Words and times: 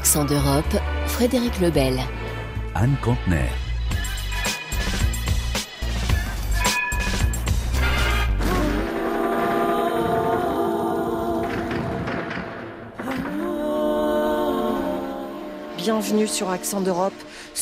Accent 0.00 0.24
d'Europe, 0.24 0.76
Frédéric 1.08 1.60
Lebel. 1.60 2.00
Anne 2.74 2.96
Contener. 3.02 3.50
Bienvenue 15.76 16.26
sur 16.26 16.48
Accent 16.48 16.80
d'Europe 16.80 17.12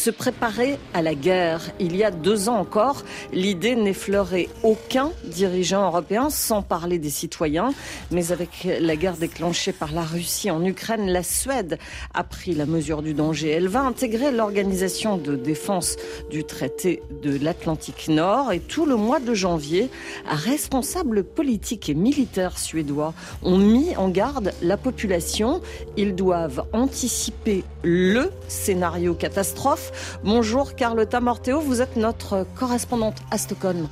se 0.08 0.12
préparer 0.14 0.78
à 0.94 1.02
la 1.02 1.14
guerre. 1.14 1.60
Il 1.80 1.94
y 1.94 2.02
a 2.02 2.10
deux 2.10 2.48
ans 2.48 2.56
encore, 2.56 3.04
l'idée 3.30 3.76
n'effleurait 3.76 4.48
aucun 4.62 5.10
dirigeant 5.24 5.84
européen, 5.84 6.30
sans 6.30 6.62
parler 6.62 6.98
des 6.98 7.10
citoyens. 7.10 7.74
Mais 8.10 8.32
avec 8.32 8.66
la 8.80 8.96
guerre 8.96 9.18
déclenchée 9.18 9.72
par 9.72 9.92
la 9.92 10.00
Russie 10.00 10.50
en 10.50 10.64
Ukraine, 10.64 11.10
la 11.10 11.22
Suède 11.22 11.78
a 12.14 12.24
pris 12.24 12.54
la 12.54 12.64
mesure 12.64 13.02
du 13.02 13.12
danger. 13.12 13.50
Elle 13.50 13.68
va 13.68 13.82
intégrer 13.82 14.32
l'organisation 14.32 15.18
de 15.18 15.36
défense 15.36 15.96
du 16.30 16.42
traité 16.42 17.02
de 17.22 17.36
l'Atlantique 17.44 18.08
Nord 18.08 18.50
et 18.50 18.60
tout 18.60 18.86
le 18.86 18.96
mois 18.96 19.20
de 19.20 19.34
janvier, 19.34 19.90
responsables 20.24 21.22
politiques 21.22 21.90
et 21.90 21.94
militaires 21.94 22.56
suédois 22.56 23.12
ont 23.42 23.58
mis 23.58 23.94
en 23.96 24.08
garde 24.08 24.52
la 24.62 24.78
population. 24.78 25.60
Ils 25.98 26.14
doivent 26.14 26.64
anticiper 26.72 27.62
le 27.82 28.30
scénario 28.48 29.12
catastrophe 29.12 29.92
Bonjour 30.24 30.74
Carlotta 30.74 31.20
Morteo, 31.20 31.60
vous 31.60 31.80
êtes 31.82 31.96
notre 31.96 32.46
correspondante 32.54 33.16
à 33.30 33.38
Stockholm. 33.38 33.88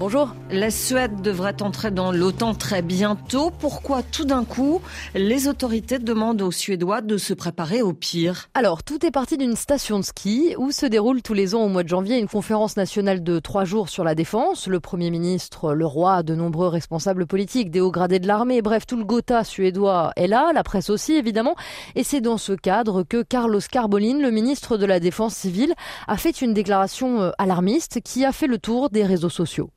Bonjour. 0.00 0.34
La 0.50 0.70
Suède 0.70 1.20
devrait 1.20 1.60
entrer 1.60 1.90
dans 1.90 2.10
l'OTAN 2.10 2.54
très 2.54 2.80
bientôt. 2.80 3.50
Pourquoi 3.50 4.02
tout 4.02 4.24
d'un 4.24 4.46
coup 4.46 4.80
les 5.14 5.46
autorités 5.46 5.98
demandent 5.98 6.40
aux 6.40 6.50
Suédois 6.50 7.02
de 7.02 7.18
se 7.18 7.34
préparer 7.34 7.82
au 7.82 7.92
pire? 7.92 8.48
Alors, 8.54 8.82
tout 8.82 9.04
est 9.04 9.10
parti 9.10 9.36
d'une 9.36 9.56
station 9.56 9.98
de 9.98 10.04
ski 10.04 10.54
où 10.56 10.70
se 10.70 10.86
déroule 10.86 11.20
tous 11.20 11.34
les 11.34 11.54
ans 11.54 11.64
au 11.64 11.68
mois 11.68 11.82
de 11.82 11.88
janvier 11.88 12.16
une 12.16 12.28
conférence 12.28 12.78
nationale 12.78 13.22
de 13.22 13.40
trois 13.40 13.66
jours 13.66 13.90
sur 13.90 14.02
la 14.02 14.14
défense. 14.14 14.68
Le 14.68 14.80
Premier 14.80 15.10
ministre, 15.10 15.74
le 15.74 15.84
roi, 15.84 16.22
de 16.22 16.34
nombreux 16.34 16.68
responsables 16.68 17.26
politiques, 17.26 17.70
des 17.70 17.82
hauts 17.82 17.92
gradés 17.92 18.20
de 18.20 18.26
l'armée, 18.26 18.62
bref, 18.62 18.86
tout 18.86 18.96
le 18.96 19.04
Gotha 19.04 19.44
suédois 19.44 20.12
est 20.16 20.28
là, 20.28 20.52
la 20.54 20.64
presse 20.64 20.88
aussi 20.88 21.12
évidemment. 21.12 21.56
Et 21.94 22.04
c'est 22.04 22.22
dans 22.22 22.38
ce 22.38 22.54
cadre 22.54 23.02
que 23.02 23.22
Carlos 23.22 23.60
Carbolin, 23.70 24.18
le 24.18 24.30
ministre 24.30 24.78
de 24.78 24.86
la 24.86 24.98
Défense 24.98 25.34
civile, 25.34 25.74
a 26.08 26.16
fait 26.16 26.40
une 26.40 26.54
déclaration 26.54 27.20
euh, 27.20 27.30
alarmiste 27.36 28.00
qui 28.00 28.24
a 28.24 28.32
fait 28.32 28.46
le 28.46 28.56
tour 28.56 28.88
des 28.88 29.04
réseaux 29.04 29.28
sociaux. 29.28 29.68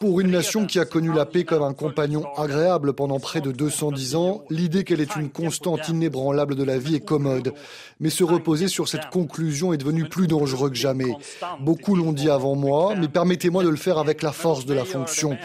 Pour 0.00 0.20
une 0.20 0.30
nation 0.30 0.64
qui 0.64 0.78
a 0.78 0.86
connu 0.86 1.12
la 1.12 1.26
paix 1.26 1.44
comme 1.44 1.62
un 1.62 1.74
compagnon 1.74 2.24
agréable 2.36 2.94
pendant 2.94 3.20
près 3.20 3.42
de 3.42 3.52
210 3.52 4.16
ans, 4.16 4.44
l'idée 4.48 4.82
qu'elle 4.82 5.02
est 5.02 5.14
une 5.16 5.28
constante 5.28 5.88
inébranlable 5.88 6.54
de 6.54 6.64
la 6.64 6.78
vie 6.78 6.94
est 6.94 7.04
commode. 7.04 7.52
Mais 8.00 8.08
se 8.08 8.24
reposer 8.24 8.66
sur 8.66 8.88
cette 8.88 9.10
conclusion 9.10 9.74
est 9.74 9.76
devenu 9.76 10.08
plus 10.08 10.26
dangereux 10.26 10.70
que 10.70 10.76
jamais. 10.76 11.12
Beaucoup 11.60 11.96
l'ont 11.96 12.12
dit 12.12 12.30
avant 12.30 12.54
moi, 12.54 12.94
mais 12.96 13.08
permettez-moi 13.08 13.62
de 13.62 13.68
le 13.68 13.76
faire 13.76 13.98
avec 13.98 14.22
la 14.22 14.32
force 14.32 14.64
de 14.64 14.72
la 14.72 14.86
fonction, 14.86 15.36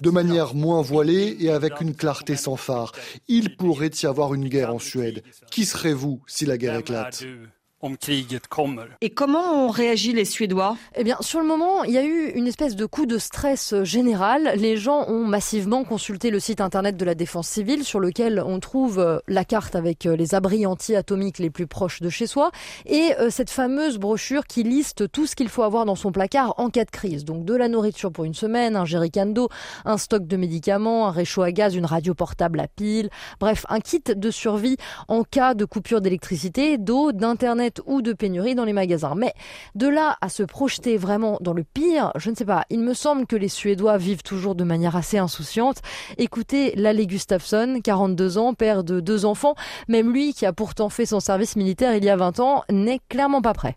de 0.00 0.10
manière 0.10 0.54
moins 0.54 0.80
voilée 0.80 1.36
et 1.40 1.50
avec 1.50 1.80
une 1.80 1.96
clarté 1.96 2.36
sans 2.36 2.56
phare. 2.56 2.92
Il 3.26 3.56
pourrait 3.56 3.90
y 4.00 4.06
avoir 4.06 4.32
une 4.32 4.48
guerre 4.48 4.72
en 4.72 4.78
Suède. 4.78 5.24
Qui 5.50 5.64
serez-vous 5.64 6.22
si 6.28 6.46
la 6.46 6.56
guerre 6.56 6.76
éclate? 6.76 7.24
Et 9.00 9.10
comment 9.10 9.66
ont 9.66 9.68
réagi 9.68 10.12
les 10.12 10.24
Suédois? 10.24 10.76
Eh 10.94 11.02
bien, 11.02 11.16
sur 11.20 11.40
le 11.40 11.46
moment, 11.46 11.82
il 11.82 11.92
y 11.92 11.98
a 11.98 12.04
eu 12.04 12.30
une 12.36 12.46
espèce 12.46 12.76
de 12.76 12.86
coup 12.86 13.06
de 13.06 13.18
stress 13.18 13.74
général. 13.82 14.52
Les 14.56 14.76
gens 14.76 15.08
ont 15.08 15.24
massivement 15.24 15.82
consulté 15.82 16.30
le 16.30 16.38
site 16.38 16.60
internet 16.60 16.96
de 16.96 17.04
la 17.04 17.16
Défense 17.16 17.48
civile, 17.48 17.82
sur 17.82 17.98
lequel 17.98 18.40
on 18.46 18.60
trouve 18.60 19.00
euh, 19.00 19.18
la 19.26 19.44
carte 19.44 19.74
avec 19.74 20.06
euh, 20.06 20.14
les 20.14 20.36
abris 20.36 20.64
anti-atomiques 20.64 21.40
les 21.40 21.50
plus 21.50 21.66
proches 21.66 22.00
de 22.00 22.08
chez 22.08 22.28
soi, 22.28 22.52
et 22.86 23.14
euh, 23.18 23.30
cette 23.30 23.50
fameuse 23.50 23.98
brochure 23.98 24.44
qui 24.44 24.62
liste 24.62 25.10
tout 25.10 25.26
ce 25.26 25.34
qu'il 25.34 25.48
faut 25.48 25.64
avoir 25.64 25.84
dans 25.84 25.96
son 25.96 26.12
placard 26.12 26.54
en 26.58 26.70
cas 26.70 26.84
de 26.84 26.90
crise. 26.90 27.24
Donc, 27.24 27.44
de 27.44 27.54
la 27.56 27.66
nourriture 27.66 28.12
pour 28.12 28.24
une 28.24 28.34
semaine, 28.34 28.76
un 28.76 28.84
jerrycan 28.84 29.26
d'eau, 29.26 29.48
un 29.84 29.98
stock 29.98 30.28
de 30.28 30.36
médicaments, 30.36 31.08
un 31.08 31.10
réchaud 31.10 31.42
à 31.42 31.50
gaz, 31.50 31.74
une 31.74 31.86
radio 31.86 32.14
portable 32.14 32.60
à 32.60 32.68
pile, 32.68 33.10
bref, 33.40 33.66
un 33.68 33.80
kit 33.80 34.04
de 34.06 34.30
survie 34.30 34.76
en 35.08 35.24
cas 35.24 35.54
de 35.54 35.64
coupure 35.64 36.00
d'électricité, 36.00 36.78
d'eau, 36.78 37.10
d'internet 37.10 37.71
ou 37.86 38.02
de 38.02 38.12
pénurie 38.12 38.54
dans 38.54 38.64
les 38.64 38.72
magasins. 38.72 39.14
Mais 39.16 39.32
de 39.74 39.88
là 39.88 40.16
à 40.20 40.28
se 40.28 40.42
projeter 40.42 40.96
vraiment 40.96 41.38
dans 41.40 41.52
le 41.52 41.64
pire, 41.64 42.12
je 42.16 42.30
ne 42.30 42.34
sais 42.34 42.44
pas. 42.44 42.64
Il 42.70 42.80
me 42.80 42.94
semble 42.94 43.26
que 43.26 43.36
les 43.36 43.48
Suédois 43.48 43.96
vivent 43.96 44.22
toujours 44.22 44.54
de 44.54 44.64
manière 44.64 44.96
assez 44.96 45.18
insouciante. 45.18 45.78
Écoutez 46.18 46.74
Lalle 46.76 47.04
Gustafsson, 47.06 47.80
42 47.82 48.38
ans, 48.38 48.54
père 48.54 48.84
de 48.84 49.00
deux 49.00 49.24
enfants, 49.24 49.54
même 49.88 50.12
lui 50.12 50.34
qui 50.34 50.46
a 50.46 50.52
pourtant 50.52 50.88
fait 50.88 51.06
son 51.06 51.20
service 51.20 51.56
militaire 51.56 51.96
il 51.96 52.04
y 52.04 52.10
a 52.10 52.16
20 52.16 52.40
ans, 52.40 52.64
n'est 52.70 53.00
clairement 53.08 53.42
pas 53.42 53.54
prêt. 53.54 53.76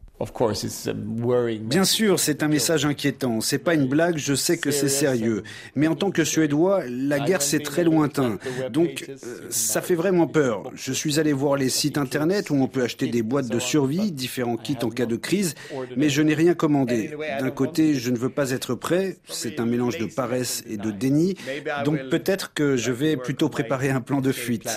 Bien 1.60 1.84
sûr, 1.84 2.20
c'est 2.20 2.42
un 2.42 2.48
message 2.48 2.86
inquiétant. 2.86 3.42
C'est 3.42 3.58
pas 3.58 3.74
une 3.74 3.88
blague, 3.88 4.18
je 4.18 4.34
sais 4.34 4.58
que 4.58 4.72
c'est 4.72 4.90
sérieux. 4.90 5.44
Mais 5.76 5.88
en 5.88 5.96
tant 5.96 6.10
que 6.10 6.24
Suédois, 6.24 6.84
la 6.88 7.20
guerre 7.20 7.42
c'est 7.42 7.60
très 7.60 7.84
lointain. 7.84 8.38
Donc, 8.72 9.06
euh, 9.10 9.16
ça 9.50 9.82
fait 9.82 9.96
vraiment 9.96 10.28
peur. 10.28 10.72
Je 10.74 10.94
suis 10.94 11.20
allé 11.20 11.34
voir 11.34 11.58
les 11.58 11.70
sites 11.70 11.98
internet 11.98 12.50
où 12.50 12.56
on 12.56 12.68
peut 12.68 12.84
acheter 12.84 13.08
des 13.08 13.24
boîtes 13.24 13.50
de 13.50 13.60
survie, 13.60 14.12
différents 14.12 14.58
kits 14.58 14.78
en 14.84 14.90
cas 14.90 15.06
de 15.06 15.18
crise, 15.18 15.56
mais 15.98 16.10
je 16.10 16.22
n'ai 16.22 16.34
rien 16.34 16.54
commandé. 16.54 17.12
D'un 17.40 17.52
côté, 17.52 17.96
je 17.96 18.10
ne 18.10 18.18
veux 18.18 18.30
pas 18.30 18.52
être 18.52 18.74
prêt. 18.74 19.18
C'est 19.28 19.60
un 19.60 19.66
mélange 19.66 19.98
de 19.98 20.06
paresse 20.06 20.64
et 20.68 20.78
de 20.78 20.92
déni. 20.92 21.36
Donc 21.84 22.00
peut-être 22.10 22.54
que 22.54 22.78
je 22.78 22.92
vais 22.92 23.18
plutôt 23.18 23.50
préparer 23.50 23.90
un 23.90 24.02
plan 24.02 24.22
de 24.22 24.32
fuite. 24.32 24.70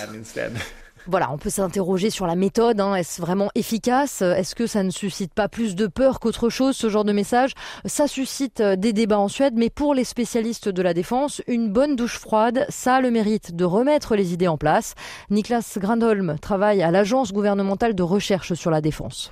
Voilà, 1.09 1.31
on 1.31 1.39
peut 1.39 1.49
s'interroger 1.49 2.11
sur 2.11 2.27
la 2.27 2.35
méthode. 2.35 2.79
Hein. 2.79 2.93
Est-ce 2.93 3.19
vraiment 3.19 3.49
efficace? 3.55 4.21
Est-ce 4.21 4.53
que 4.53 4.67
ça 4.67 4.83
ne 4.83 4.91
suscite 4.91 5.33
pas 5.33 5.49
plus 5.49 5.75
de 5.75 5.87
peur 5.87 6.19
qu'autre 6.19 6.49
chose, 6.49 6.75
ce 6.75 6.87
genre 6.87 7.03
de 7.03 7.13
message? 7.13 7.53
Ça 7.85 8.07
suscite 8.07 8.59
euh, 8.59 8.75
des 8.75 8.93
débats 8.93 9.17
en 9.17 9.27
Suède, 9.27 9.55
mais 9.55 9.71
pour 9.71 9.95
les 9.95 10.03
spécialistes 10.03 10.69
de 10.69 10.81
la 10.83 10.93
défense, 10.93 11.41
une 11.47 11.71
bonne 11.71 11.95
douche 11.95 12.19
froide, 12.19 12.67
ça 12.69 12.97
a 12.97 13.01
le 13.01 13.09
mérite 13.09 13.55
de 13.55 13.65
remettre 13.65 14.15
les 14.15 14.33
idées 14.33 14.47
en 14.47 14.57
place. 14.57 14.93
Niklas 15.31 15.77
Grandholm 15.77 16.35
travaille 16.39 16.83
à 16.83 16.91
l'agence 16.91 17.33
gouvernementale 17.33 17.95
de 17.95 18.03
recherche 18.03 18.53
sur 18.53 18.69
la 18.69 18.79
défense. 18.79 19.31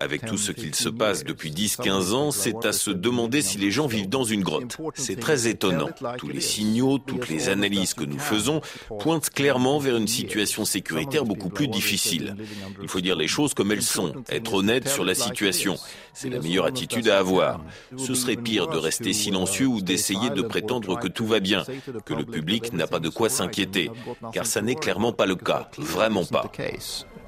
Avec 0.00 0.26
tout 0.26 0.36
ce 0.36 0.52
qu'il 0.52 0.74
se 0.74 0.88
passe 0.88 1.24
depuis 1.24 1.50
10-15 1.50 2.12
ans, 2.12 2.30
c'est 2.30 2.64
à 2.64 2.72
se 2.72 2.90
demander 2.90 3.42
si 3.42 3.58
les 3.58 3.70
gens 3.70 3.86
vivent 3.86 4.08
dans 4.08 4.24
une 4.24 4.42
grotte. 4.42 4.76
C'est 4.94 5.18
très 5.18 5.46
étonnant. 5.48 5.88
Tous 6.18 6.28
les 6.28 6.40
signaux, 6.40 6.98
toutes 6.98 7.28
les 7.28 7.48
analyses 7.48 7.94
que 7.94 8.04
nous 8.04 8.18
faisons 8.18 8.60
pointent 8.98 9.30
clairement 9.30 9.78
vers 9.78 9.96
une 9.96 10.08
situation 10.08 10.64
sécuritaire 10.64 11.24
beaucoup 11.24 11.48
plus 11.48 11.68
difficile. 11.68 12.36
Il 12.82 12.88
faut 12.88 13.00
dire 13.00 13.16
les 13.16 13.28
choses 13.28 13.54
comme 13.54 13.72
elles 13.72 13.82
sont, 13.82 14.12
être 14.28 14.54
honnête 14.54 14.88
sur 14.88 15.04
la 15.04 15.14
situation. 15.14 15.76
C'est 16.12 16.30
la 16.30 16.40
meilleure 16.40 16.66
attitude 16.66 17.08
à 17.08 17.18
avoir. 17.18 17.60
Ce 17.96 18.14
serait 18.14 18.36
pire 18.36 18.68
de 18.68 18.76
rester 18.76 19.12
silencieux 19.12 19.66
ou 19.66 19.80
d'essayer 19.80 20.30
de 20.30 20.42
prétendre 20.42 20.98
que 20.98 21.08
tout 21.08 21.26
va 21.26 21.40
bien, 21.40 21.64
que 22.04 22.14
le 22.14 22.24
public 22.24 22.72
n'a 22.72 22.86
pas 22.86 23.00
de 23.00 23.08
quoi 23.08 23.28
s'inquiéter, 23.28 23.90
car 24.32 24.46
ça 24.46 24.62
n'est 24.62 24.74
clairement 24.74 25.12
pas 25.12 25.26
le 25.26 25.36
cas, 25.36 25.68
vraiment 25.78 26.24
pas. 26.24 26.50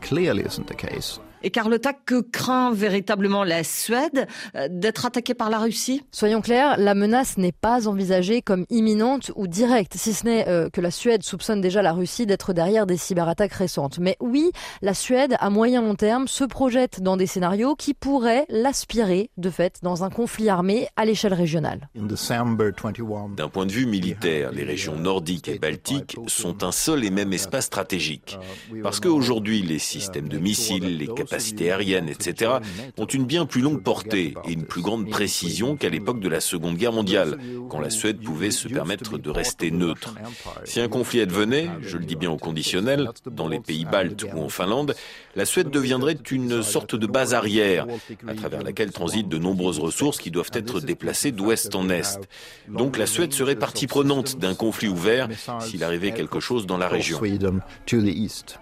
Clearly 0.01 0.43
isn't 0.45 0.67
the 0.67 0.75
case. 0.75 1.19
Et 1.43 1.51
Carlotta, 1.51 1.93
que 1.93 2.21
craint 2.21 2.73
véritablement 2.73 3.45
la 3.45 3.63
Suède 3.63 4.27
euh, 4.57 4.67
d'être 4.69 5.07
attaquée 5.07 5.35
par 5.35 5.51
la 5.51 5.59
Russie? 5.59 6.03
Soyons 6.11 6.41
clairs, 6.41 6.77
la 6.79 6.95
menace 6.95 7.39
n'est 7.39 7.53
pas 7.53 7.87
envisagée 7.87 8.43
comme 8.43 8.67
imminente 8.71 9.31
ou 9.37 9.47
directe, 9.47 9.95
si 9.95 10.15
ce 10.15 10.25
n'est 10.25 10.49
euh, 10.49 10.69
que 10.69 10.81
la 10.81 10.91
Suède 10.91 11.23
soupçonne 11.23 11.61
déjà 11.61 11.81
la 11.81 11.93
Russie 11.93 12.27
d'être 12.27 12.53
derrière 12.53 12.87
des 12.87 12.97
cyberattaques 12.97 13.53
récentes. 13.53 14.01
Mais 14.01 14.17
oui, 14.19 14.51
la 14.83 14.95
Suède, 14.95 15.37
à 15.39 15.49
moyen 15.49 15.81
long 15.81 15.95
terme, 15.95 16.27
se 16.27 16.43
projette 16.43 17.01
dans 17.03 17.17
des 17.17 17.27
scénarios 17.27 17.77
qui 17.77 17.95
pourraient 17.95 18.45
l'aspirer, 18.49 19.31
de 19.37 19.51
fait, 19.51 19.79
dans 19.83 20.03
un 20.03 20.11
conflit 20.11 20.49
armé 20.49 20.89
à 20.97 21.05
l'échelle 21.05 21.35
régionale. 21.35 21.89
D'un 21.95 23.49
point 23.49 23.67
de 23.67 23.73
vue 23.73 23.87
militaire, 23.87 24.51
les 24.51 24.65
régions 24.65 24.97
nordiques 24.97 25.47
et 25.49 25.61
baltiques 25.61 26.17
sont 26.27 26.65
un 26.65 26.73
seul 26.73 27.05
et 27.05 27.11
même 27.11 27.33
espace 27.33 27.67
stratégique. 27.67 28.39
Parce 28.83 28.99
qu'aujourd'hui, 28.99 29.63
les 29.63 29.79
systèmes 29.79 30.29
de 30.29 30.39
missiles, 30.39 30.99
les 30.99 31.07
capacités 31.07 31.28
aériennes, 31.61 32.09
etc., 32.09 32.53
ont 32.97 33.07
une 33.07 33.25
bien 33.25 33.47
plus 33.47 33.61
longue 33.61 33.83
portée 33.83 34.35
et 34.47 34.53
une 34.53 34.65
plus 34.65 34.83
grande 34.83 35.09
précision 35.09 35.77
qu'à 35.77 35.89
l'époque 35.89 36.21
de 36.21 36.29
la 36.29 36.41
Seconde 36.41 36.77
Guerre 36.77 36.93
mondiale, 36.93 37.39
quand 37.69 37.81
la 37.81 37.91
Suède 37.91 38.21
pouvait 38.21 38.51
se 38.51 38.69
permettre 38.69 39.19
de 39.19 39.31
rester 39.31 39.71
neutre. 39.71 40.15
Si 40.65 40.81
un 40.81 40.89
conflit 40.89 41.21
advenait, 41.21 41.69
je 41.83 41.97
le 41.97 42.05
dis 42.05 42.17
bien 42.17 42.31
au 42.31 42.37
conditionnel, 42.37 43.11
dans 43.31 43.49
les 43.49 43.61
pays 43.61 43.85
baltes 43.85 44.25
ou 44.35 44.41
en 44.41 44.49
Finlande, 44.49 44.95
la 45.37 45.45
Suède 45.45 45.71
deviendrait 45.71 46.19
une 46.31 46.63
sorte 46.63 46.95
de 46.95 47.07
base 47.07 47.35
arrière, 47.35 47.87
à 48.27 48.35
travers 48.35 48.63
laquelle 48.63 48.91
transitent 48.93 49.29
de 49.29 49.39
nombreuses 49.39 49.79
ressources 49.79 50.19
qui 50.19 50.31
doivent 50.31 50.51
être 50.53 50.81
déplacées 50.81 51.33
d'ouest 51.33 51.75
en 51.75 51.89
est. 51.91 52.19
Donc 52.69 52.99
la 52.99 53.07
Suède 53.07 53.33
serait 53.33 53.57
partie 53.57 53.87
prenante 53.87 54.39
d'un 54.39 54.55
conflit 54.55 54.89
ouvert 54.89 55.29
s'il 55.61 55.85
arrivait 55.85 56.13
quelque 56.13 56.41
chose 56.41 56.67
dans 56.67 56.79
la 56.79 56.89
région. 56.89 57.21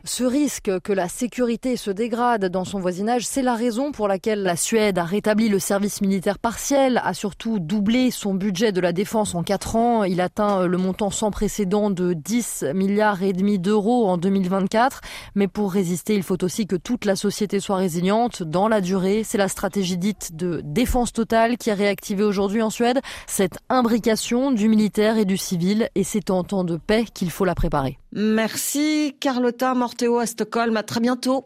Ce 0.04 0.24
risque 0.24 0.70
que 0.80 0.92
la 0.92 1.08
sécurité 1.08 1.76
se 1.76 1.90
dégrade 1.90 2.50
dans 2.56 2.64
son 2.64 2.80
voisinage. 2.80 3.26
C'est 3.26 3.42
la 3.42 3.54
raison 3.54 3.92
pour 3.92 4.08
laquelle 4.08 4.42
la 4.42 4.56
Suède 4.56 4.96
a 4.96 5.04
rétabli 5.04 5.50
le 5.50 5.58
service 5.58 6.00
militaire 6.00 6.38
partiel, 6.38 7.02
a 7.04 7.12
surtout 7.12 7.58
doublé 7.58 8.10
son 8.10 8.32
budget 8.32 8.72
de 8.72 8.80
la 8.80 8.94
défense 8.94 9.34
en 9.34 9.42
quatre 9.42 9.76
ans. 9.76 10.04
Il 10.04 10.22
atteint 10.22 10.66
le 10.66 10.78
montant 10.78 11.10
sans 11.10 11.30
précédent 11.30 11.90
de 11.90 12.14
10 12.14 12.64
milliards 12.72 13.22
et 13.22 13.34
demi 13.34 13.58
d'euros 13.58 14.08
en 14.08 14.16
2024. 14.16 15.02
Mais 15.34 15.48
pour 15.48 15.70
résister, 15.70 16.14
il 16.14 16.22
faut 16.22 16.42
aussi 16.42 16.66
que 16.66 16.76
toute 16.76 17.04
la 17.04 17.14
société 17.14 17.60
soit 17.60 17.76
résiliente 17.76 18.42
dans 18.42 18.68
la 18.68 18.80
durée. 18.80 19.22
C'est 19.22 19.36
la 19.36 19.48
stratégie 19.48 19.98
dite 19.98 20.34
de 20.34 20.62
défense 20.64 21.12
totale 21.12 21.58
qui 21.58 21.68
est 21.68 21.74
réactivée 21.74 22.24
aujourd'hui 22.24 22.62
en 22.62 22.70
Suède. 22.70 23.00
Cette 23.26 23.58
imbrication 23.68 24.50
du 24.50 24.70
militaire 24.70 25.18
et 25.18 25.26
du 25.26 25.36
civil 25.36 25.90
et 25.94 26.04
c'est 26.04 26.30
en 26.30 26.42
temps 26.42 26.64
de 26.64 26.78
paix 26.78 27.04
qu'il 27.12 27.30
faut 27.30 27.44
la 27.44 27.54
préparer. 27.54 27.98
Merci 28.12 29.14
Carlotta 29.20 29.74
Morteo 29.74 30.16
à 30.16 30.24
Stockholm. 30.24 30.74
À 30.78 30.82
très 30.82 31.00
bientôt. 31.00 31.44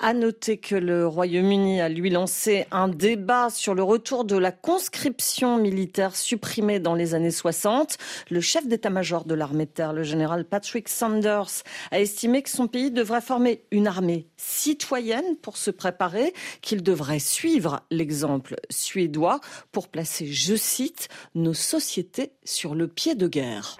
À 0.00 0.14
noter 0.14 0.58
que 0.58 0.76
le 0.76 1.08
Royaume-Uni 1.08 1.80
a 1.80 1.88
lui 1.88 2.08
lancé 2.08 2.66
un 2.70 2.86
débat 2.86 3.50
sur 3.50 3.74
le 3.74 3.82
retour 3.82 4.24
de 4.24 4.36
la 4.36 4.52
conscription 4.52 5.58
militaire 5.58 6.14
supprimée 6.14 6.78
dans 6.78 6.94
les 6.94 7.16
années 7.16 7.32
60. 7.32 7.96
Le 8.30 8.40
chef 8.40 8.68
d'état-major 8.68 9.24
de 9.24 9.34
l'armée 9.34 9.66
de 9.66 9.70
terre, 9.70 9.92
le 9.92 10.04
général 10.04 10.44
Patrick 10.44 10.88
Sanders, 10.88 11.64
a 11.90 11.98
estimé 11.98 12.42
que 12.42 12.50
son 12.50 12.68
pays 12.68 12.92
devrait 12.92 13.20
former 13.20 13.64
une 13.72 13.88
armée 13.88 14.28
citoyenne 14.36 15.36
pour 15.42 15.56
se 15.56 15.72
préparer, 15.72 16.32
qu'il 16.62 16.84
devrait 16.84 17.18
suivre 17.18 17.80
l'exemple 17.90 18.54
suédois 18.70 19.40
pour 19.72 19.88
placer, 19.88 20.26
je 20.26 20.54
cite, 20.54 21.08
nos 21.34 21.54
sociétés 21.54 22.30
sur 22.44 22.76
le 22.76 22.86
pied 22.86 23.16
de 23.16 23.26
guerre. 23.26 23.76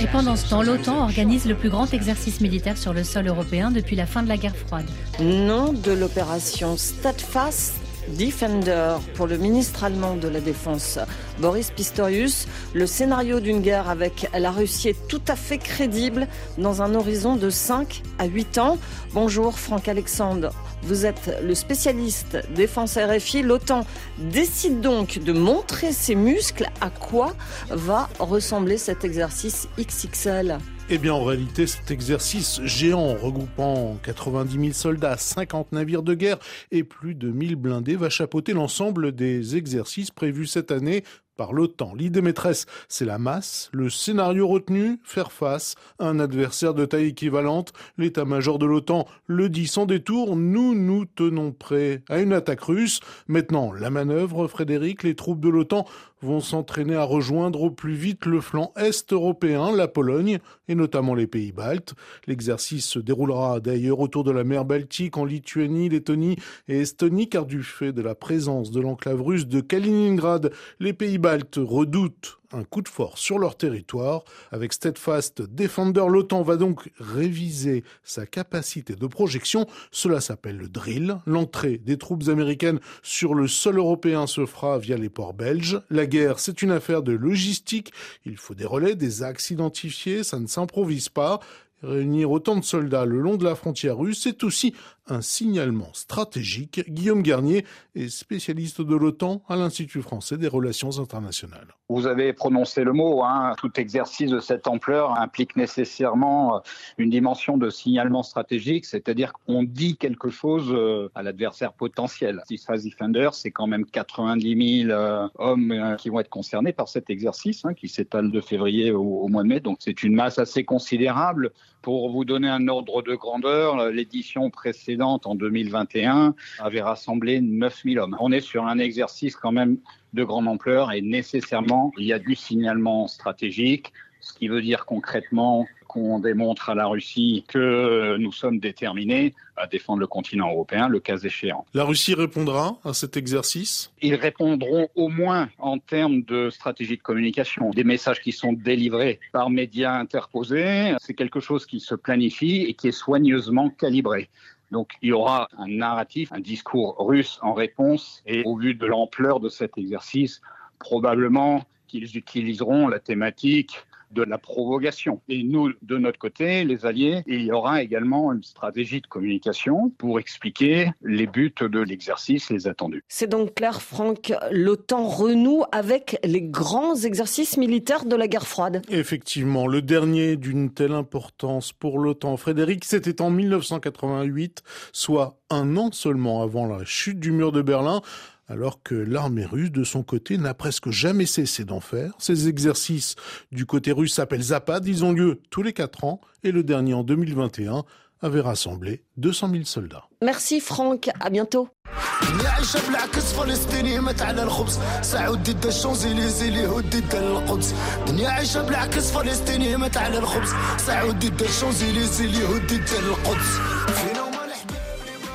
Et 0.00 0.06
pendant 0.06 0.36
ce 0.36 0.48
temps, 0.48 0.62
l'OTAN 0.62 1.02
organise 1.02 1.46
le 1.46 1.56
plus 1.56 1.70
grand 1.70 1.92
exercice 1.92 2.40
militaire 2.40 2.78
sur 2.78 2.92
le 2.92 3.02
sol 3.02 3.26
européen 3.26 3.72
depuis 3.72 3.96
la 3.96 4.06
fin 4.06 4.22
de 4.22 4.28
la 4.28 4.36
guerre 4.36 4.54
froide. 4.54 4.86
Nom 5.18 5.72
de 5.72 5.90
l'opération 5.90 6.76
Steadfast 6.76 7.74
Defender 8.16 8.96
pour 9.14 9.26
le 9.26 9.38
ministre 9.38 9.82
allemand 9.82 10.14
de 10.14 10.28
la 10.28 10.40
Défense 10.40 11.00
Boris 11.40 11.72
Pistorius. 11.72 12.46
Le 12.74 12.86
scénario 12.86 13.40
d'une 13.40 13.60
guerre 13.60 13.90
avec 13.90 14.28
la 14.38 14.52
Russie 14.52 14.90
est 14.90 15.08
tout 15.08 15.20
à 15.26 15.34
fait 15.34 15.58
crédible 15.58 16.28
dans 16.58 16.80
un 16.80 16.94
horizon 16.94 17.34
de 17.36 17.50
5 17.50 18.02
à 18.18 18.26
8 18.26 18.58
ans. 18.58 18.78
Bonjour 19.14 19.58
Franck 19.58 19.88
Alexandre. 19.88 20.52
Vous 20.82 21.06
êtes 21.06 21.30
le 21.42 21.54
spécialiste 21.54 22.38
défense 22.54 22.96
RFI. 22.96 23.42
L'OTAN 23.42 23.86
décide 24.18 24.80
donc 24.80 25.18
de 25.18 25.32
montrer 25.32 25.92
ses 25.92 26.14
muscles. 26.14 26.66
À 26.80 26.90
quoi 26.90 27.34
va 27.70 28.08
ressembler 28.18 28.78
cet 28.78 29.04
exercice 29.04 29.68
XXL 29.78 30.58
eh 30.90 30.96
bien, 30.96 31.12
en 31.12 31.22
réalité, 31.22 31.66
cet 31.66 31.90
exercice 31.90 32.62
géant 32.64 33.14
regroupant 33.14 33.98
90 34.04 34.58
000 34.58 34.72
soldats, 34.72 35.18
50 35.18 35.72
navires 35.72 36.02
de 36.02 36.14
guerre 36.14 36.38
et 36.70 36.82
plus 36.82 37.14
de 37.14 37.30
1000 37.30 37.56
blindés 37.56 37.96
va 37.96 38.08
chapeauter 38.08 38.54
l'ensemble 38.54 39.12
des 39.12 39.54
exercices 39.54 40.10
prévus 40.10 40.46
cette 40.46 40.70
année 40.70 41.04
par 41.38 41.54
l'OTAN. 41.54 41.94
L'idée 41.94 42.20
maîtresse, 42.20 42.66
c'est 42.88 43.06
la 43.06 43.16
masse. 43.16 43.70
Le 43.72 43.88
scénario 43.88 44.46
retenu, 44.46 45.00
faire 45.04 45.32
face 45.32 45.76
à 45.98 46.06
un 46.06 46.18
adversaire 46.18 46.74
de 46.74 46.84
taille 46.84 47.06
équivalente. 47.06 47.72
L'état-major 47.96 48.58
de 48.58 48.66
l'OTAN 48.66 49.06
le 49.26 49.48
dit 49.48 49.68
sans 49.68 49.86
détour, 49.86 50.36
nous 50.36 50.74
nous 50.74 51.06
tenons 51.06 51.52
prêts 51.52 52.02
à 52.10 52.18
une 52.18 52.34
attaque 52.34 52.62
russe. 52.62 53.00
Maintenant, 53.28 53.72
la 53.72 53.88
manœuvre, 53.88 54.48
Frédéric, 54.48 55.04
les 55.04 55.14
troupes 55.14 55.40
de 55.40 55.48
l'OTAN 55.48 55.86
vont 56.20 56.40
s'entraîner 56.40 56.96
à 56.96 57.04
rejoindre 57.04 57.62
au 57.62 57.70
plus 57.70 57.94
vite 57.94 58.26
le 58.26 58.40
flanc 58.40 58.72
est 58.76 59.12
européen, 59.12 59.70
la 59.70 59.86
Pologne 59.86 60.38
et 60.66 60.74
notamment 60.74 61.14
les 61.14 61.28
pays 61.28 61.52
baltes. 61.52 61.94
L'exercice 62.26 62.86
se 62.86 62.98
déroulera 62.98 63.60
d'ailleurs 63.60 64.00
autour 64.00 64.24
de 64.24 64.32
la 64.32 64.42
mer 64.42 64.64
Baltique 64.64 65.16
en 65.16 65.24
Lituanie, 65.24 65.88
Lettonie 65.88 66.36
et 66.66 66.80
Estonie 66.80 67.28
car 67.28 67.46
du 67.46 67.62
fait 67.62 67.92
de 67.92 68.02
la 68.02 68.16
présence 68.16 68.72
de 68.72 68.80
l'enclave 68.80 69.22
russe 69.22 69.46
de 69.46 69.60
Kaliningrad, 69.60 70.50
les 70.80 70.92
pays 70.92 71.18
baltes 71.18 71.27
redoutent 71.56 72.38
un 72.52 72.64
coup 72.64 72.80
de 72.80 72.88
force 72.88 73.20
sur 73.20 73.38
leur 73.38 73.56
territoire. 73.56 74.24
Avec 74.52 74.72
Steadfast 74.72 75.42
Defender, 75.42 76.04
l'OTAN 76.08 76.42
va 76.42 76.56
donc 76.56 76.90
réviser 76.98 77.84
sa 78.04 78.26
capacité 78.26 78.94
de 78.94 79.06
projection. 79.06 79.66
Cela 79.90 80.20
s'appelle 80.20 80.56
le 80.56 80.68
drill. 80.68 81.18
L'entrée 81.26 81.78
des 81.78 81.98
troupes 81.98 82.28
américaines 82.28 82.80
sur 83.02 83.34
le 83.34 83.48
sol 83.48 83.78
européen 83.78 84.26
se 84.26 84.46
fera 84.46 84.78
via 84.78 84.96
les 84.96 85.10
ports 85.10 85.34
belges. 85.34 85.80
La 85.90 86.06
guerre, 86.06 86.38
c'est 86.38 86.62
une 86.62 86.70
affaire 86.70 87.02
de 87.02 87.12
logistique. 87.12 87.92
Il 88.24 88.36
faut 88.36 88.54
des 88.54 88.66
relais, 88.66 88.94
des 88.94 89.22
axes 89.22 89.50
identifiés, 89.50 90.24
ça 90.24 90.38
ne 90.38 90.46
s'improvise 90.46 91.08
pas. 91.08 91.40
Réunir 91.82 92.30
autant 92.30 92.56
de 92.56 92.64
soldats 92.64 93.04
le 93.04 93.20
long 93.20 93.36
de 93.36 93.44
la 93.44 93.54
frontière 93.54 93.98
russe, 93.98 94.20
c'est 94.22 94.42
aussi 94.42 94.74
un 95.10 95.20
signalement 95.20 95.92
stratégique. 95.92 96.84
Guillaume 96.88 97.22
Garnier 97.22 97.64
est 97.94 98.08
spécialiste 98.08 98.80
de 98.80 98.94
l'OTAN 98.94 99.42
à 99.48 99.56
l'Institut 99.56 100.02
français 100.02 100.36
des 100.36 100.48
relations 100.48 100.98
internationales. 100.98 101.68
Vous 101.88 102.06
avez 102.06 102.32
prononcé 102.32 102.84
le 102.84 102.92
mot, 102.92 103.22
hein. 103.24 103.54
tout 103.56 103.70
exercice 103.80 104.30
de 104.30 104.40
cette 104.40 104.66
ampleur 104.66 105.18
implique 105.18 105.56
nécessairement 105.56 106.56
euh, 106.56 106.60
une 106.98 107.10
dimension 107.10 107.56
de 107.56 107.70
signalement 107.70 108.22
stratégique, 108.22 108.84
c'est-à-dire 108.84 109.32
qu'on 109.32 109.62
dit 109.62 109.96
quelque 109.96 110.28
chose 110.28 110.70
euh, 110.70 111.10
à 111.14 111.22
l'adversaire 111.22 111.72
potentiel. 111.72 112.42
Phase 112.66 112.84
Defender, 112.84 113.30
c'est 113.32 113.50
quand 113.50 113.66
même 113.66 113.86
90 113.86 114.82
000 114.84 114.90
euh, 114.90 115.28
hommes 115.38 115.96
qui 115.98 116.10
vont 116.10 116.20
être 116.20 116.28
concernés 116.28 116.72
par 116.72 116.88
cet 116.88 117.08
exercice, 117.08 117.64
hein, 117.64 117.72
qui 117.72 117.88
s'étale 117.88 118.30
de 118.30 118.40
février 118.40 118.90
au, 118.90 119.28
mois 119.28 119.42
de 119.42 119.48
mai, 119.48 119.60
donc 119.60 119.78
c'est 119.80 120.02
une 120.02 120.14
masse 120.14 120.38
assez 120.38 120.64
considérable. 120.64 121.52
Pour 121.82 122.10
vous 122.10 122.24
donner 122.24 122.48
un 122.48 122.66
ordre 122.68 123.02
de 123.02 123.14
grandeur, 123.14 123.90
l'édition 123.90 124.50
précédente 124.50 125.26
en 125.26 125.34
2021 125.34 126.34
avait 126.58 126.82
rassemblé 126.82 127.40
9000 127.40 127.98
hommes. 128.00 128.16
On 128.20 128.32
est 128.32 128.40
sur 128.40 128.66
un 128.66 128.78
exercice 128.78 129.36
quand 129.36 129.52
même 129.52 129.78
de 130.12 130.24
grande 130.24 130.48
ampleur 130.48 130.92
et 130.92 131.00
nécessairement, 131.00 131.92
il 131.96 132.06
y 132.06 132.12
a 132.12 132.18
du 132.18 132.34
signalement 132.34 133.06
stratégique, 133.06 133.92
ce 134.20 134.32
qui 134.34 134.48
veut 134.48 134.62
dire 134.62 134.86
concrètement 134.86 135.66
qu'on 135.98 136.18
démontre 136.18 136.70
à 136.70 136.74
la 136.74 136.86
Russie 136.86 137.44
que 137.48 138.16
nous 138.18 138.32
sommes 138.32 138.58
déterminés 138.58 139.34
à 139.56 139.66
défendre 139.66 140.00
le 140.00 140.06
continent 140.06 140.50
européen, 140.50 140.88
le 140.88 141.00
cas 141.00 141.18
échéant. 141.18 141.66
La 141.74 141.84
Russie 141.84 142.14
répondra 142.14 142.78
à 142.84 142.92
cet 142.92 143.16
exercice? 143.16 143.92
Ils 144.02 144.14
répondront 144.14 144.88
au 144.94 145.08
moins 145.08 145.48
en 145.58 145.78
termes 145.78 146.22
de 146.22 146.50
stratégie 146.50 146.96
de 146.96 147.02
communication. 147.02 147.70
Des 147.70 147.84
messages 147.84 148.20
qui 148.20 148.32
sont 148.32 148.52
délivrés 148.52 149.18
par 149.32 149.50
médias 149.50 149.94
interposés, 149.94 150.94
c'est 151.00 151.14
quelque 151.14 151.40
chose 151.40 151.66
qui 151.66 151.80
se 151.80 151.94
planifie 151.94 152.62
et 152.62 152.74
qui 152.74 152.88
est 152.88 152.92
soigneusement 152.92 153.70
calibré. 153.70 154.28
Donc 154.70 154.92
il 155.02 155.08
y 155.08 155.12
aura 155.12 155.48
un 155.58 155.68
narratif, 155.68 156.30
un 156.32 156.40
discours 156.40 156.94
russe 156.98 157.38
en 157.42 157.54
réponse, 157.54 158.22
et 158.26 158.42
au 158.44 158.56
vu 158.56 158.74
de 158.74 158.86
l'ampleur 158.86 159.40
de 159.40 159.48
cet 159.48 159.78
exercice, 159.78 160.40
probablement 160.78 161.64
qu'ils 161.88 162.16
utiliseront 162.16 162.86
la 162.86 163.00
thématique 163.00 163.78
de 164.10 164.22
la 164.22 164.38
provocation. 164.38 165.20
Et 165.28 165.42
nous, 165.42 165.72
de 165.82 165.98
notre 165.98 166.18
côté, 166.18 166.64
les 166.64 166.86
Alliés, 166.86 167.22
il 167.26 167.42
y 167.42 167.52
aura 167.52 167.82
également 167.82 168.32
une 168.32 168.42
stratégie 168.42 169.00
de 169.00 169.06
communication 169.06 169.90
pour 169.98 170.18
expliquer 170.18 170.90
les 171.02 171.26
buts 171.26 171.54
de 171.60 171.80
l'exercice, 171.80 172.50
les 172.50 172.66
attendus. 172.66 173.04
C'est 173.08 173.28
donc 173.28 173.54
clair, 173.54 173.82
Franck, 173.82 174.32
l'OTAN 174.50 175.06
renoue 175.06 175.64
avec 175.72 176.18
les 176.24 176.42
grands 176.42 176.96
exercices 176.96 177.56
militaires 177.56 178.04
de 178.04 178.16
la 178.16 178.28
guerre 178.28 178.46
froide. 178.46 178.82
Effectivement, 178.88 179.66
le 179.66 179.82
dernier 179.82 180.36
d'une 180.36 180.70
telle 180.70 180.92
importance 180.92 181.72
pour 181.72 181.98
l'OTAN, 181.98 182.36
Frédéric, 182.36 182.84
c'était 182.84 183.20
en 183.20 183.30
1988, 183.30 184.62
soit 184.92 185.38
un 185.50 185.76
an 185.76 185.90
seulement 185.92 186.42
avant 186.42 186.66
la 186.66 186.84
chute 186.84 187.20
du 187.20 187.32
mur 187.32 187.52
de 187.52 187.62
Berlin 187.62 188.02
alors 188.48 188.82
que 188.82 188.94
l'armée 188.94 189.44
russe, 189.44 189.70
de 189.70 189.84
son 189.84 190.02
côté, 190.02 190.38
n'a 190.38 190.54
presque 190.54 190.90
jamais 190.90 191.26
cessé 191.26 191.64
d'en 191.64 191.80
faire. 191.80 192.12
Ces 192.18 192.48
exercices 192.48 193.14
du 193.52 193.66
côté 193.66 193.92
russe 193.92 194.14
s'appellent 194.14 194.42
Zapad, 194.42 194.86
ils 194.86 195.04
ont 195.04 195.12
lieu 195.12 195.40
tous 195.50 195.62
les 195.62 195.72
quatre 195.72 196.04
ans, 196.04 196.20
et 196.42 196.50
le 196.50 196.62
dernier 196.62 196.94
en 196.94 197.04
2021 197.04 197.84
avait 198.20 198.40
rassemblé 198.40 199.04
200 199.16 199.50
000 199.50 199.64
soldats. 199.64 200.04
Merci 200.22 200.60
Franck, 200.60 201.08
à 201.20 201.30
bientôt. 201.30 201.68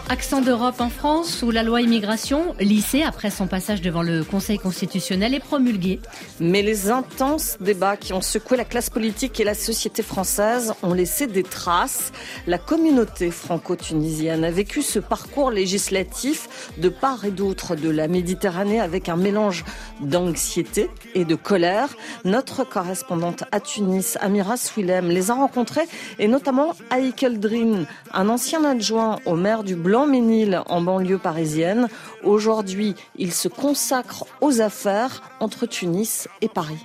Accent 0.10 0.41
d'Europe 0.41 0.81
en 0.81 0.89
France, 0.89 1.41
où 1.43 1.50
la 1.50 1.63
loi 1.63 1.81
immigration, 1.81 2.53
lissée 2.60 3.03
après 3.03 3.31
son 3.31 3.48
passage 3.48 3.81
devant 3.81 4.03
le 4.03 4.25
Conseil 4.25 4.60
constitutionnel, 4.60 5.33
est 5.33 5.39
promulguée. 5.39 6.01
Mais 6.41 6.62
les 6.62 6.91
intenses 6.91 7.57
débats 7.62 7.95
qui 7.95 8.12
ont 8.12 8.22
secoué 8.22 8.57
la 8.57 8.65
classe 8.65 8.89
politique 8.89 9.39
et 9.39 9.45
la 9.45 9.53
société 9.53 10.03
française 10.03 10.74
ont 10.83 10.93
laissé 10.93 11.25
des 11.25 11.41
traces. 11.41 12.12
La 12.48 12.57
communauté 12.57 13.31
franco-tunisienne 13.31 14.43
a 14.43 14.51
vécu 14.51 14.81
ce 14.81 15.00
parcours 15.00 15.51
législatif 15.51 16.72
de 16.77 16.89
part 16.89 17.24
et 17.24 17.31
d'autre 17.31 17.75
de 17.75 17.89
la 17.89 18.10
Méditerranée 18.10 18.81
avec 18.81 19.07
un 19.07 19.15
mélange 19.15 19.63
d'anxiété 20.01 20.89
et 21.15 21.24
de 21.24 21.36
colère. 21.36 21.88
Notre 22.25 22.65
correspondante 22.65 23.45
à 23.53 23.62
Tunis, 23.62 24.17
Amira 24.19 24.57
Swilem, 24.57 25.07
les 25.07 25.31
a 25.31 25.36
rencontrés 25.36 25.88
et 26.19 26.27
notamment 26.27 26.75
Aïkel 26.89 27.39
Drin, 27.39 27.86
un 28.13 28.27
ancien 28.27 28.65
adjoint 28.65 29.19
au 29.25 29.36
maire 29.36 29.63
du 29.63 29.75
Blanc-Ménil 29.93 30.59
en 30.69 30.81
banlieue 30.81 31.19
parisienne. 31.19 31.88
Aujourd'hui, 32.23 32.95
il 33.15 33.31
se 33.31 33.47
consacre 33.47 34.25
aux 34.41 34.59
affaires 34.59 35.21
entre 35.39 35.67
Tunis 35.67 36.27
et 36.41 36.50
Paris. 36.50 36.83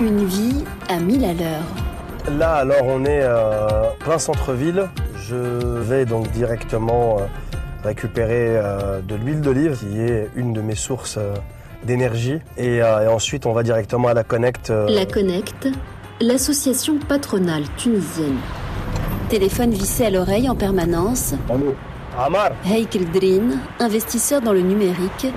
Une 0.00 0.24
vie 0.24 0.64
à 0.88 0.98
mille 1.00 1.26
à 1.26 1.34
l'heure. 1.34 2.38
Là, 2.38 2.54
alors, 2.54 2.84
on 2.84 3.04
est 3.04 3.20
euh, 3.22 3.90
plein 3.98 4.18
centre-ville. 4.18 4.88
Je 5.28 5.36
vais 5.36 6.06
donc 6.06 6.30
directement 6.30 7.18
euh, 7.18 7.24
récupérer 7.84 8.56
euh, 8.56 9.02
de 9.02 9.16
l'huile 9.16 9.42
d'olive, 9.42 9.76
qui 9.76 10.00
est 10.00 10.30
une 10.34 10.54
de 10.54 10.62
mes 10.62 10.74
sources 10.74 11.18
d'énergie. 11.84 12.38
Et, 12.56 12.76
et, 12.76 12.82
ensuite, 12.82 13.44
on 13.44 13.52
va 13.52 13.64
directement 13.64 14.08
à 14.08 14.14
la 14.14 14.24
Connect. 14.24 14.70
La 14.70 15.04
Connect, 15.04 15.68
l'association 16.22 16.98
patronale 17.06 17.64
tunisienne 17.76 18.38
téléphone 19.30 19.70
vissé 19.70 20.06
à 20.06 20.10
l'oreille 20.10 20.50
en 20.50 20.56
permanence. 20.56 21.34
Amar. 22.18 22.50
Heikel 22.66 23.08
Drin, 23.12 23.60
investisseur 23.78 24.40
dans 24.40 24.52
le 24.52 24.60
numérique, 24.60 25.28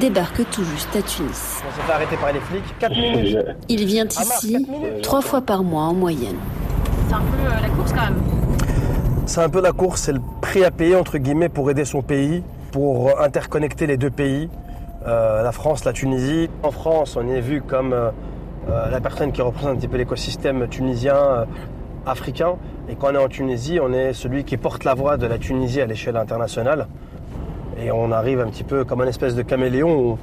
débarque 0.00 0.42
tout 0.50 0.64
juste 0.64 0.94
à 0.96 1.02
Tunis. 1.02 1.62
On 1.64 1.76
s'est 1.76 1.86
fait 1.86 1.92
arrêter 1.92 2.16
par 2.16 2.32
les 2.32 2.40
flics. 2.40 2.64
4 2.80 2.90
minutes. 2.90 3.38
Il 3.68 3.86
vient 3.86 4.06
ici 4.06 4.66
trois 5.02 5.22
fois 5.22 5.40
par 5.40 5.62
mois 5.62 5.84
en 5.84 5.94
moyenne. 5.94 6.34
C'est 7.08 7.14
un 7.14 7.18
peu 7.18 7.46
euh, 7.46 7.60
la 7.62 7.68
course 7.68 7.92
quand 7.92 8.02
même. 8.02 8.22
C'est 9.26 9.40
un 9.40 9.48
peu 9.48 9.62
la 9.62 9.72
course, 9.72 10.02
c'est 10.02 10.12
le 10.12 10.20
prix 10.42 10.64
à 10.64 10.72
payer 10.72 10.96
entre 10.96 11.18
guillemets 11.18 11.48
pour 11.48 11.70
aider 11.70 11.84
son 11.84 12.02
pays, 12.02 12.42
pour 12.72 13.20
interconnecter 13.20 13.86
les 13.86 13.96
deux 13.96 14.10
pays, 14.10 14.50
euh, 15.06 15.44
la 15.44 15.52
France, 15.52 15.84
la 15.84 15.92
Tunisie. 15.92 16.50
En 16.64 16.72
France, 16.72 17.16
on 17.16 17.28
est 17.28 17.40
vu 17.40 17.62
comme 17.62 17.92
euh, 17.92 18.10
la 18.90 19.00
personne 19.00 19.30
qui 19.30 19.40
représente 19.40 19.70
un 19.70 19.76
petit 19.76 19.88
peu 19.88 19.98
l'écosystème 19.98 20.66
tunisien, 20.66 21.46
africain. 22.04 22.56
Et 22.88 22.94
quand 22.94 23.08
on 23.10 23.14
est 23.14 23.18
en 23.18 23.28
Tunisie, 23.28 23.78
on 23.82 23.92
est 23.92 24.12
celui 24.12 24.44
qui 24.44 24.56
porte 24.56 24.84
la 24.84 24.94
voix 24.94 25.16
de 25.16 25.26
la 25.26 25.38
Tunisie 25.38 25.80
à 25.80 25.86
l'échelle 25.86 26.16
internationale. 26.16 26.86
Et 27.82 27.90
on 27.90 28.12
arrive 28.12 28.40
un 28.40 28.48
petit 28.48 28.64
peu 28.64 28.84
comme 28.84 29.00
un 29.00 29.06
espèce 29.06 29.34
de 29.34 29.42
caméléon 29.42 30.12
où, 30.12 30.18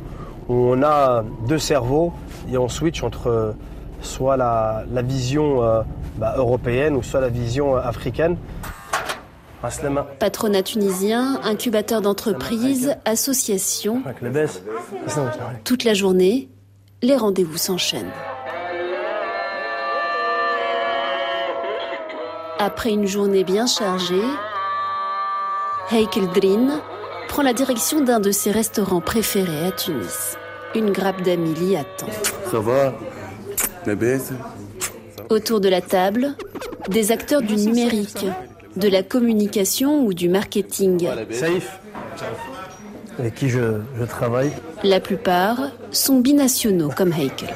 on 0.50 0.84
a 0.84 1.24
deux 1.48 1.60
cerveaux 1.60 2.13
et 2.51 2.58
on 2.58 2.67
switch 2.67 3.03
entre 3.03 3.55
soit 4.01 4.38
la, 4.38 4.84
vision 5.01 5.63
euh, 5.63 5.82
bah, 6.17 6.36
européenne 6.38 6.96
ou 6.96 7.03
soit 7.03 7.22
la 7.22 7.29
vision 7.29 7.75
euh, 7.75 7.79
africaine. 7.79 8.38
Patronat 10.20 10.63
tunisien, 10.63 11.39
incubateur 11.43 12.01
d'entreprises, 12.01 12.98
association. 13.05 14.03
Toute 15.63 15.86
la 15.86 15.93
journée, 15.93 16.50
les 17.01 17.15
rendez-vous 17.15 17.58
s'enchaînent. 17.58 18.12
Après 22.65 22.91
une 22.91 23.05
journée 23.05 23.43
bien 23.43 23.67
chargée, 23.67 24.24
Heikel 25.91 26.29
Drin 26.29 26.79
prend 27.27 27.41
la 27.41 27.51
direction 27.51 28.00
d'un 28.00 28.22
de 28.22 28.32
ses 28.32 28.51
restaurants 28.51 29.01
préférés 29.01 29.67
à 29.67 29.72
Tunis. 29.72 30.38
Une 30.74 30.91
grappe 30.91 31.24
d'amis 31.24 31.55
l'y 31.55 31.75
attend. 31.75 32.08
Ça 32.50 32.60
va? 32.60 32.93
Autour 35.29 35.60
de 35.60 35.67
la 35.67 35.82
table, 35.82 36.36
des 36.88 37.12
acteurs 37.12 37.41
du 37.41 37.58
numérique, 37.58 38.25
de 38.77 38.88
la 38.88 39.03
communication 39.03 40.05
ou 40.05 40.13
du 40.13 40.29
marketing. 40.29 41.05
Saïf, 41.32 41.82
avec 43.20 43.36
qui 43.36 43.50
je, 43.50 43.82
je 44.00 44.05
travaille? 44.05 44.53
La 44.84 45.01
plupart 45.01 45.60
sont 45.91 46.22
binationaux 46.22 46.91
comme 46.96 47.12
Heikel. 47.12 47.53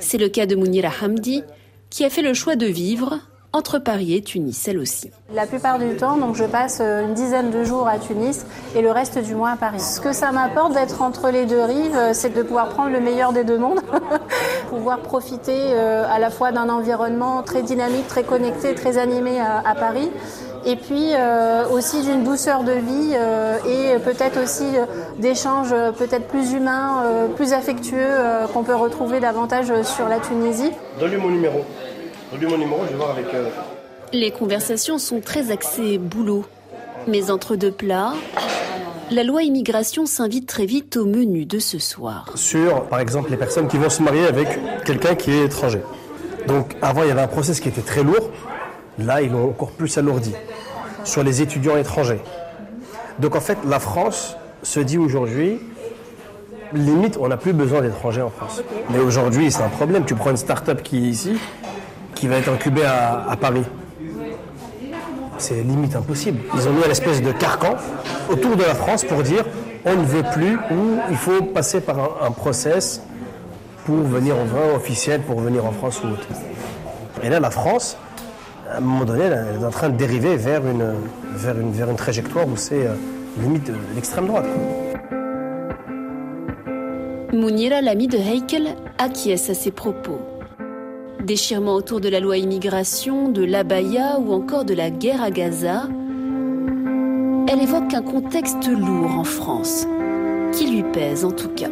C'est 0.00 0.18
le 0.18 0.28
cas 0.28 0.46
de 0.46 0.56
Mounira 0.56 0.90
Hamdi, 1.00 1.44
qui 1.90 2.04
a 2.04 2.10
fait 2.10 2.22
le 2.22 2.34
choix 2.34 2.56
de 2.56 2.66
vivre 2.66 3.20
entre 3.52 3.78
Paris 3.78 4.14
et 4.14 4.22
Tunis, 4.22 4.68
elle 4.68 4.78
aussi. 4.78 5.10
La 5.34 5.46
plupart 5.46 5.78
du 5.78 5.96
temps, 5.96 6.16
donc 6.16 6.36
je 6.36 6.44
passe 6.44 6.78
euh, 6.80 7.04
une 7.04 7.14
dizaine 7.14 7.50
de 7.50 7.64
jours 7.64 7.88
à 7.88 7.98
Tunis 7.98 8.46
et 8.76 8.82
le 8.82 8.92
reste 8.92 9.18
du 9.18 9.34
mois 9.34 9.50
à 9.50 9.56
Paris. 9.56 9.80
Ce 9.80 10.00
que 10.00 10.12
ça 10.12 10.30
m'apporte 10.30 10.72
d'être 10.74 11.02
entre 11.02 11.30
les 11.30 11.46
deux 11.46 11.62
rives, 11.62 11.96
euh, 11.96 12.10
c'est 12.12 12.32
de 12.32 12.42
pouvoir 12.42 12.68
prendre 12.68 12.90
le 12.92 13.00
meilleur 13.00 13.32
des 13.32 13.42
deux 13.42 13.58
mondes, 13.58 13.80
pouvoir 14.70 15.00
profiter 15.00 15.52
euh, 15.56 16.04
à 16.08 16.20
la 16.20 16.30
fois 16.30 16.52
d'un 16.52 16.68
environnement 16.68 17.42
très 17.42 17.62
dynamique, 17.62 18.06
très 18.06 18.22
connecté, 18.22 18.74
très 18.74 18.98
animé 18.98 19.40
à, 19.40 19.74
Paris, 19.74 20.10
et 20.64 20.76
puis 20.76 21.12
aussi 21.72 22.02
d'une 22.02 22.22
douceur 22.22 22.64
de 22.64 22.72
vie 22.72 23.14
et 23.66 23.98
peut-être 24.00 24.42
aussi 24.42 24.64
d'échanges 25.18 25.74
peut-être 25.96 26.28
plus 26.28 26.52
humains, 26.52 27.04
plus 27.36 27.52
affectueux 27.52 28.10
qu'on 28.52 28.62
peut 28.62 28.74
retrouver 28.74 29.20
davantage 29.20 29.72
sur 29.82 30.08
la 30.08 30.18
Tunisie. 30.18 30.70
Donne-lui 30.98 31.18
mon 31.18 31.30
numéro. 31.30 31.64
Donne-lui 32.30 32.46
mon 32.46 32.58
numéro, 32.58 32.82
je 32.84 32.90
vais 32.90 32.96
voir 32.96 33.10
avec. 33.10 33.26
Les 34.12 34.30
conversations 34.30 34.98
sont 34.98 35.20
très 35.20 35.50
axées 35.50 35.98
boulot. 35.98 36.44
Mais 37.06 37.30
entre 37.30 37.56
deux 37.56 37.72
plats, 37.72 38.12
la 39.10 39.24
loi 39.24 39.42
immigration 39.42 40.06
s'invite 40.06 40.46
très 40.46 40.66
vite 40.66 40.96
au 40.96 41.06
menu 41.06 41.44
de 41.46 41.58
ce 41.58 41.78
soir. 41.78 42.26
Sur, 42.34 42.84
par 42.84 43.00
exemple, 43.00 43.30
les 43.30 43.36
personnes 43.36 43.68
qui 43.68 43.78
vont 43.78 43.90
se 43.90 44.02
marier 44.02 44.26
avec 44.26 44.48
quelqu'un 44.84 45.14
qui 45.14 45.32
est 45.32 45.44
étranger. 45.44 45.80
Donc 46.46 46.76
avant, 46.82 47.02
il 47.02 47.08
y 47.08 47.10
avait 47.10 47.20
un 47.20 47.26
process 47.28 47.58
qui 47.60 47.68
était 47.68 47.80
très 47.80 48.02
lourd. 48.02 48.30
Là, 48.98 49.22
ils 49.22 49.30
l'ont 49.30 49.48
encore 49.48 49.70
plus 49.70 49.96
alourdi. 49.98 50.32
Sur 51.04 51.24
les 51.24 51.42
étudiants 51.42 51.76
étrangers. 51.76 52.20
Donc 53.18 53.34
en 53.34 53.40
fait, 53.40 53.58
la 53.66 53.80
France 53.80 54.36
se 54.62 54.80
dit 54.80 54.98
aujourd'hui, 54.98 55.58
limite, 56.74 57.16
on 57.18 57.28
n'a 57.28 57.36
plus 57.36 57.52
besoin 57.52 57.80
d'étrangers 57.80 58.22
en 58.22 58.30
France. 58.30 58.62
Mais 58.90 58.98
aujourd'hui, 58.98 59.50
c'est 59.50 59.62
un 59.62 59.68
problème. 59.68 60.04
Tu 60.04 60.14
prends 60.14 60.30
une 60.30 60.36
start-up 60.36 60.82
qui 60.82 60.98
est 60.98 61.10
ici, 61.10 61.38
qui 62.20 62.28
va 62.28 62.36
être 62.36 62.50
incubée 62.50 62.84
à, 62.84 63.34
Paris 63.40 63.64
c'est 65.38 65.62
limite 65.62 65.96
impossible. 65.96 66.38
Ils 66.54 66.68
ont 66.68 66.72
mis 66.72 66.84
une 66.84 66.90
espèce 66.90 67.22
de 67.22 67.32
carcan 67.32 67.76
autour 68.30 68.56
de 68.56 68.62
la 68.62 68.74
France 68.74 69.04
pour 69.04 69.22
dire 69.22 69.42
on 69.86 69.96
ne 69.96 70.04
veut 70.04 70.22
plus 70.34 70.56
ou 70.56 70.98
il 71.08 71.16
faut 71.16 71.42
passer 71.44 71.80
par 71.80 71.96
un, 72.22 72.30
process 72.30 73.00
pour 73.86 73.96
venir 74.02 74.36
en 74.36 74.44
vrai 74.44 74.74
officiel, 74.74 75.22
pour 75.22 75.40
venir 75.40 75.64
en 75.64 75.72
France 75.72 76.02
ou 76.04 76.08
autre. 76.08 76.26
Et 77.22 77.30
là, 77.30 77.40
la 77.40 77.50
France, 77.50 77.96
à 78.70 78.76
un 78.76 78.80
moment 78.80 79.06
donné, 79.06 79.24
elle 79.24 79.62
est 79.62 79.64
en 79.64 79.70
train 79.70 79.88
de 79.88 79.96
dériver 79.96 80.36
vers 80.36 80.60
une, 80.66 81.96
trajectoire 81.96 82.46
où 82.46 82.58
c'est 82.58 82.86
euh, 82.86 82.94
limite 83.40 83.72
l'extrême 83.94 84.26
droite. 84.26 84.44
Mounira, 87.32 87.80
l'ami 87.80 88.08
de 88.08 88.18
Heikel, 88.18 88.76
acquiesce 88.98 89.48
à 89.48 89.54
ses 89.54 89.70
propos. 89.70 90.20
Déchirement 91.30 91.76
autour 91.76 92.00
de 92.00 92.08
la 92.08 92.18
loi 92.18 92.38
immigration, 92.38 93.28
de 93.28 93.44
l'abaya 93.44 94.18
ou 94.18 94.32
encore 94.32 94.64
de 94.64 94.74
la 94.74 94.90
guerre 94.90 95.22
à 95.22 95.30
Gaza, 95.30 95.84
elle 97.48 97.62
évoque 97.62 97.94
un 97.94 98.02
contexte 98.02 98.66
lourd 98.66 99.12
en 99.12 99.22
France, 99.22 99.86
qui 100.52 100.66
lui 100.66 100.82
pèse 100.82 101.24
en 101.24 101.30
tout 101.30 101.50
cas. 101.50 101.70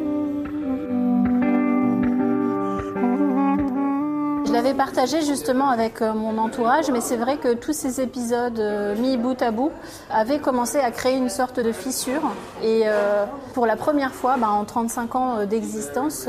Je 4.49 4.53
l'avais 4.53 4.73
partagé 4.73 5.21
justement 5.23 5.69
avec 5.69 6.01
euh, 6.01 6.15
mon 6.15 6.39
entourage, 6.39 6.91
mais 6.91 7.03
c'est 7.03 7.19
vrai 7.19 7.37
que 7.37 7.53
tous 7.53 7.75
ces 7.75 8.01
épisodes 8.01 8.59
euh, 8.59 8.97
mis 8.97 9.19
bout 9.19 9.43
à 9.43 9.51
bout 9.51 9.73
avaient 10.09 10.39
commencé 10.39 10.79
à 10.79 10.91
créer 10.91 11.17
une 11.17 11.29
sorte 11.29 11.61
de 11.61 11.71
fissure. 11.71 12.23
Et 12.63 12.85
euh, 12.87 13.27
pour 13.53 13.67
la 13.67 13.77
première 13.77 14.15
fois, 14.15 14.37
ben, 14.39 14.49
en 14.49 14.65
35 14.65 15.15
ans 15.17 15.45
d'existence, 15.45 16.27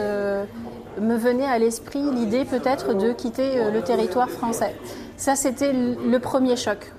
me 1.00 1.16
venait 1.16 1.46
à 1.46 1.58
l'esprit 1.58 2.02
l'idée 2.02 2.46
peut-être 2.46 2.94
de 2.94 3.12
quitter 3.12 3.52
euh, 3.56 3.72
le 3.72 3.82
territoire 3.82 4.30
français. 4.30 4.76
Ça, 5.18 5.36
c'était 5.36 5.74
le 5.74 6.20
premier 6.20 6.56
choc. 6.56 6.92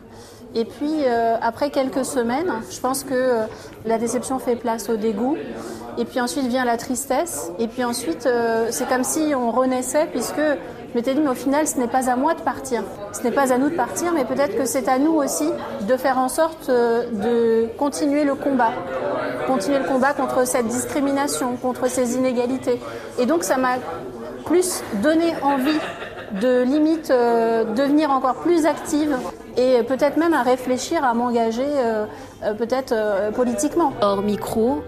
Et 0.55 0.65
puis, 0.65 1.05
euh, 1.05 1.37
après 1.41 1.71
quelques 1.71 2.05
semaines, 2.05 2.53
je 2.71 2.81
pense 2.81 3.05
que 3.05 3.15
euh, 3.15 3.45
la 3.85 3.99
déception 3.99 4.39
fait 4.39 4.57
place 4.57 4.89
au 4.91 4.97
dégoût. 4.97 5.37
Et 5.99 6.05
puis 6.05 6.21
ensuite 6.21 6.47
vient 6.47 6.65
la 6.65 6.77
tristesse. 6.77 7.51
Et 7.59 7.69
puis 7.69 7.85
ensuite, 7.85 8.27
c'est 8.71 8.89
comme 8.89 9.05
si 9.05 9.35
on 9.35 9.51
renaissait, 9.51 10.07
puisque 10.07 10.39
je 10.39 10.95
m'étais 10.95 11.15
dit, 11.15 11.21
mais 11.21 11.31
au 11.31 11.35
final, 11.35 11.67
ce 11.67 11.79
n'est 11.79 11.89
pas 11.89 12.09
à 12.09 12.17
moi 12.17 12.35
de 12.35 12.41
partir. 12.41 12.85
Ce 13.13 13.23
n'est 13.23 13.33
pas 13.33 13.53
à 13.53 13.59
nous 13.59 13.71
de 13.71 13.75
partir, 13.75 14.13
mais 14.15 14.25
peut-être 14.25 14.57
que 14.57 14.65
c'est 14.65 14.89
à 14.89 14.99
nous 14.99 15.13
aussi 15.13 15.49
de 15.87 15.97
faire 15.97 16.17
en 16.19 16.29
sorte 16.29 16.69
de 16.71 17.69
continuer 17.77 18.25
le 18.25 18.35
combat 18.35 18.73
continuer 19.53 19.79
le 19.79 19.85
combat 19.85 20.13
contre 20.13 20.47
cette 20.47 20.69
discrimination, 20.69 21.57
contre 21.57 21.89
ces 21.89 22.15
inégalités. 22.15 22.79
Et 23.19 23.27
donc 23.27 23.45
ça 23.45 23.57
m'a 23.57 23.77
plus 24.45 24.83
donné 25.03 25.35
envie 25.43 25.79
de 26.41 26.63
limite 26.63 27.11
euh, 27.11 27.65
devenir 27.75 28.11
encore 28.11 28.37
plus 28.37 28.67
active 28.67 29.17
et 29.57 29.83
peut-être 29.83 30.17
même 30.17 30.33
à 30.33 30.43
réfléchir 30.43 31.05
à 31.05 31.13
m'engager 31.13 31.67
peut-être 32.57 32.95
politiquement. 33.33 33.93
Hors 34.01 34.23
micro, 34.23 34.83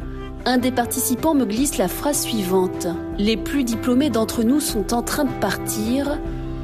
un 0.45 0.59
des 0.59 0.73
participants 0.73 1.35
me 1.35 1.45
glisse 1.45 1.79
la 1.79 1.89
phrase 1.89 2.23
suivante. 2.23 2.87
Les 3.19 3.37
plus 3.37 3.65
diplômés 3.65 4.11
d'entre 4.11 4.43
nous 4.43 4.61
sont 4.61 4.95
en 4.95 5.03
train 5.03 5.25
de 5.25 5.41
partir 5.41 6.19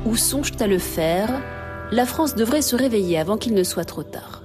ou 0.04 0.16
songent 0.16 0.56
à 0.60 0.66
le 0.66 0.78
faire? 0.78 1.28
La 1.90 2.04
France 2.04 2.34
devrait 2.34 2.62
se 2.62 2.76
réveiller 2.76 3.18
avant 3.18 3.36
qu'il 3.36 3.54
ne 3.54 3.62
soit 3.62 3.84
trop 3.84 4.02
tard. 4.02 4.42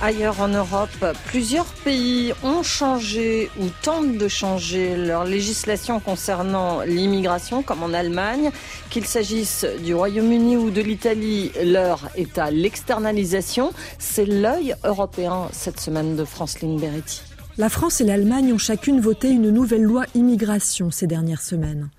Ailleurs 0.00 0.40
en 0.40 0.46
Europe, 0.46 1.04
plusieurs 1.26 1.66
pays 1.66 2.32
ont 2.44 2.62
changé 2.62 3.50
ou 3.58 3.64
tentent 3.82 4.16
de 4.16 4.28
changer 4.28 4.96
leur 4.96 5.24
législation 5.24 5.98
concernant 5.98 6.82
l'immigration, 6.82 7.64
comme 7.64 7.82
en 7.82 7.92
Allemagne. 7.92 8.52
Qu'il 8.90 9.04
s'agisse 9.06 9.66
du 9.82 9.96
Royaume-Uni 9.96 10.56
ou 10.56 10.70
de 10.70 10.80
l'Italie, 10.80 11.50
l'heure 11.64 12.10
est 12.14 12.38
à 12.38 12.52
l'externalisation. 12.52 13.72
C'est 13.98 14.24
l'œil 14.24 14.76
européen 14.84 15.48
cette 15.50 15.80
semaine 15.80 16.14
de 16.14 16.24
Franceline 16.24 16.78
Beretti. 16.78 17.22
La 17.56 17.68
France 17.68 18.00
et 18.00 18.04
l'Allemagne 18.04 18.52
ont 18.52 18.58
chacune 18.58 19.00
voté 19.00 19.30
une 19.30 19.50
nouvelle 19.50 19.82
loi 19.82 20.04
immigration 20.14 20.92
ces 20.92 21.08
dernières 21.08 21.42
semaines. 21.42 21.90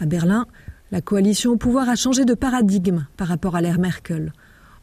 À 0.00 0.06
Berlin, 0.06 0.46
la 0.92 1.02
coalition 1.02 1.52
au 1.52 1.56
pouvoir 1.56 1.90
a 1.90 1.94
changé 1.94 2.24
de 2.24 2.32
paradigme 2.32 3.06
par 3.18 3.28
rapport 3.28 3.54
à 3.54 3.60
l'ère 3.60 3.78
Merkel. 3.78 4.32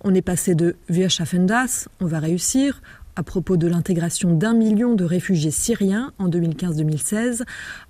On 0.04 0.16
est 0.16 0.24
passé 0.24 0.56
de 0.56 0.76
Wir 0.90 1.10
schaffen 1.10 1.46
das, 1.46 1.88
on 2.00 2.08
va 2.08 2.20
réussir, 2.20 2.82
à 3.16 3.22
propos 3.22 3.56
de 3.56 3.68
l'intégration 3.68 4.34
d'un 4.34 4.54
million 4.54 4.96
de 4.96 5.04
réfugiés 5.06 5.52
syriens 5.52 6.12
en 6.18 6.28
2015-2016, 6.28 7.44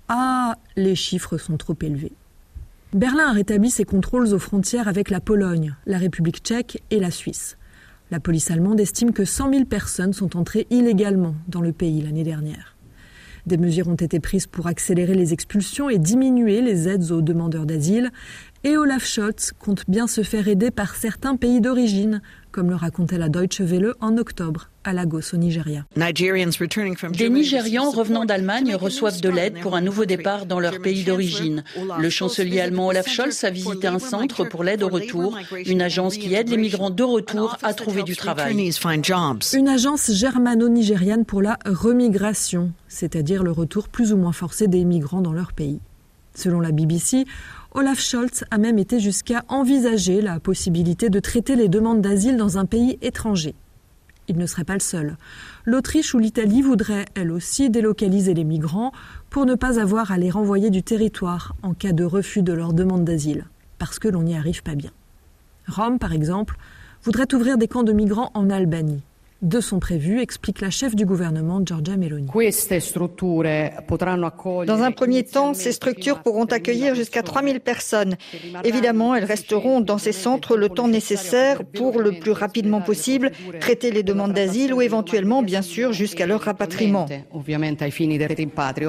à 0.08 0.56
les 0.76 0.94
chiffres 0.94 1.38
sont 1.38 1.56
trop 1.56 1.76
élevés. 1.80 2.12
Berlin 2.92 3.28
a 3.28 3.32
rétabli 3.32 3.70
ses 3.70 3.84
contrôles 3.84 4.34
aux 4.34 4.38
frontières 4.38 4.88
avec 4.88 5.08
la 5.08 5.20
Pologne, 5.20 5.74
la 5.86 5.96
République 5.96 6.42
tchèque 6.42 6.82
et 6.90 7.00
la 7.00 7.10
Suisse. 7.10 7.56
La 8.10 8.20
police 8.20 8.50
allemande 8.50 8.80
estime 8.80 9.12
que 9.12 9.24
100 9.24 9.50
000 9.50 9.64
personnes 9.64 10.12
sont 10.12 10.36
entrées 10.36 10.66
illégalement 10.68 11.34
dans 11.48 11.62
le 11.62 11.72
pays 11.72 12.02
l'année 12.02 12.24
dernière. 12.24 12.76
Des 13.46 13.56
mesures 13.56 13.88
ont 13.88 13.94
été 13.94 14.20
prises 14.20 14.46
pour 14.46 14.66
accélérer 14.66 15.14
les 15.14 15.32
expulsions 15.32 15.88
et 15.88 15.98
diminuer 15.98 16.60
les 16.60 16.88
aides 16.88 17.10
aux 17.10 17.22
demandeurs 17.22 17.66
d'asile, 17.66 18.10
et 18.64 18.76
Olaf 18.76 19.04
Scholz 19.04 19.52
compte 19.58 19.84
bien 19.88 20.06
se 20.06 20.22
faire 20.22 20.46
aider 20.46 20.70
par 20.70 20.94
certains 20.94 21.36
pays 21.36 21.60
d'origine, 21.60 22.22
comme 22.52 22.70
le 22.70 22.76
racontait 22.76 23.18
la 23.18 23.28
Deutsche 23.28 23.60
Welle 23.60 23.94
en 24.00 24.16
octobre 24.18 24.68
à 24.84 24.92
Lagos 24.92 25.32
au 25.32 25.36
Nigeria. 25.36 25.84
Des 25.96 27.30
Nigérians 27.30 27.90
revenant 27.90 28.24
d'Allemagne 28.24 28.74
reçoivent 28.74 29.20
de 29.20 29.28
l'aide 29.28 29.60
pour 29.60 29.74
un 29.74 29.80
nouveau 29.80 30.04
départ 30.04 30.46
dans 30.46 30.60
leur 30.60 30.80
pays 30.80 31.04
d'origine. 31.04 31.64
Le 31.98 32.10
chancelier 32.10 32.60
allemand 32.60 32.88
Olaf 32.88 33.08
Scholz 33.08 33.44
a 33.44 33.50
visité 33.50 33.86
un 33.86 33.98
centre 33.98 34.44
pour 34.44 34.64
l'aide 34.64 34.82
au 34.82 34.88
retour, 34.88 35.36
une 35.66 35.82
agence 35.82 36.16
qui 36.16 36.34
aide 36.34 36.48
les 36.48 36.56
migrants 36.56 36.90
de 36.90 37.02
retour 37.02 37.56
à 37.62 37.74
trouver 37.74 38.02
du 38.02 38.16
travail. 38.16 38.70
Une 39.54 39.68
agence 39.68 40.12
germano-nigériane 40.12 41.24
pour 41.24 41.42
la 41.42 41.58
remigration, 41.64 42.72
c'est-à-dire 42.88 43.42
le 43.42 43.50
retour 43.50 43.88
plus 43.88 44.12
ou 44.12 44.16
moins 44.16 44.32
forcé 44.32 44.68
des 44.68 44.84
migrants 44.84 45.20
dans 45.20 45.32
leur 45.32 45.52
pays. 45.52 45.80
Selon 46.34 46.60
la 46.60 46.72
BBC, 46.72 47.26
Olaf 47.72 48.00
Scholz 48.00 48.44
a 48.50 48.58
même 48.58 48.78
été 48.78 49.00
jusqu'à 49.00 49.44
envisager 49.48 50.20
la 50.20 50.40
possibilité 50.40 51.10
de 51.10 51.20
traiter 51.20 51.56
les 51.56 51.68
demandes 51.68 52.00
d'asile 52.00 52.36
dans 52.36 52.58
un 52.58 52.66
pays 52.66 52.98
étranger. 53.02 53.54
Il 54.28 54.38
ne 54.38 54.46
serait 54.46 54.64
pas 54.64 54.74
le 54.74 54.80
seul. 54.80 55.16
L'Autriche 55.64 56.14
ou 56.14 56.18
l'Italie 56.18 56.62
voudraient, 56.62 57.06
elles 57.14 57.32
aussi, 57.32 57.70
délocaliser 57.70 58.34
les 58.34 58.44
migrants 58.44 58.92
pour 59.30 59.46
ne 59.46 59.54
pas 59.54 59.80
avoir 59.80 60.12
à 60.12 60.18
les 60.18 60.30
renvoyer 60.30 60.70
du 60.70 60.82
territoire 60.82 61.54
en 61.62 61.74
cas 61.74 61.92
de 61.92 62.04
refus 62.04 62.42
de 62.42 62.52
leur 62.52 62.72
demande 62.72 63.04
d'asile, 63.04 63.46
parce 63.78 63.98
que 63.98 64.08
l'on 64.08 64.22
n'y 64.22 64.36
arrive 64.36 64.62
pas 64.62 64.74
bien. 64.74 64.90
Rome, 65.66 65.98
par 65.98 66.12
exemple, 66.12 66.56
voudrait 67.02 67.32
ouvrir 67.34 67.58
des 67.58 67.68
camps 67.68 67.82
de 67.82 67.92
migrants 67.92 68.30
en 68.34 68.48
Albanie 68.48 69.02
de 69.42 69.60
sont 69.60 69.80
prévus, 69.80 70.20
explique 70.20 70.60
la 70.60 70.70
chef 70.70 70.94
du 70.94 71.04
gouvernement 71.04 71.60
Giorgia 71.64 71.96
Meloni. 71.96 72.28
Dans 74.66 74.82
un 74.82 74.92
premier 74.92 75.24
temps, 75.24 75.52
ces 75.52 75.72
structures 75.72 76.22
pourront 76.22 76.44
accueillir 76.44 76.94
jusqu'à 76.94 77.22
3000 77.22 77.60
personnes. 77.60 78.16
Évidemment, 78.64 79.14
elles 79.14 79.24
resteront 79.24 79.80
dans 79.80 79.98
ces 79.98 80.12
centres 80.12 80.56
le 80.56 80.68
temps 80.68 80.88
nécessaire 80.88 81.64
pour 81.64 82.00
le 82.00 82.12
plus 82.20 82.30
rapidement 82.30 82.80
possible 82.80 83.32
traiter 83.60 83.90
les 83.90 84.02
demandes 84.02 84.32
d'asile 84.32 84.72
ou 84.72 84.80
éventuellement, 84.80 85.42
bien 85.42 85.62
sûr, 85.62 85.92
jusqu'à 85.92 86.26
leur 86.26 86.42
rapatriement. 86.42 87.06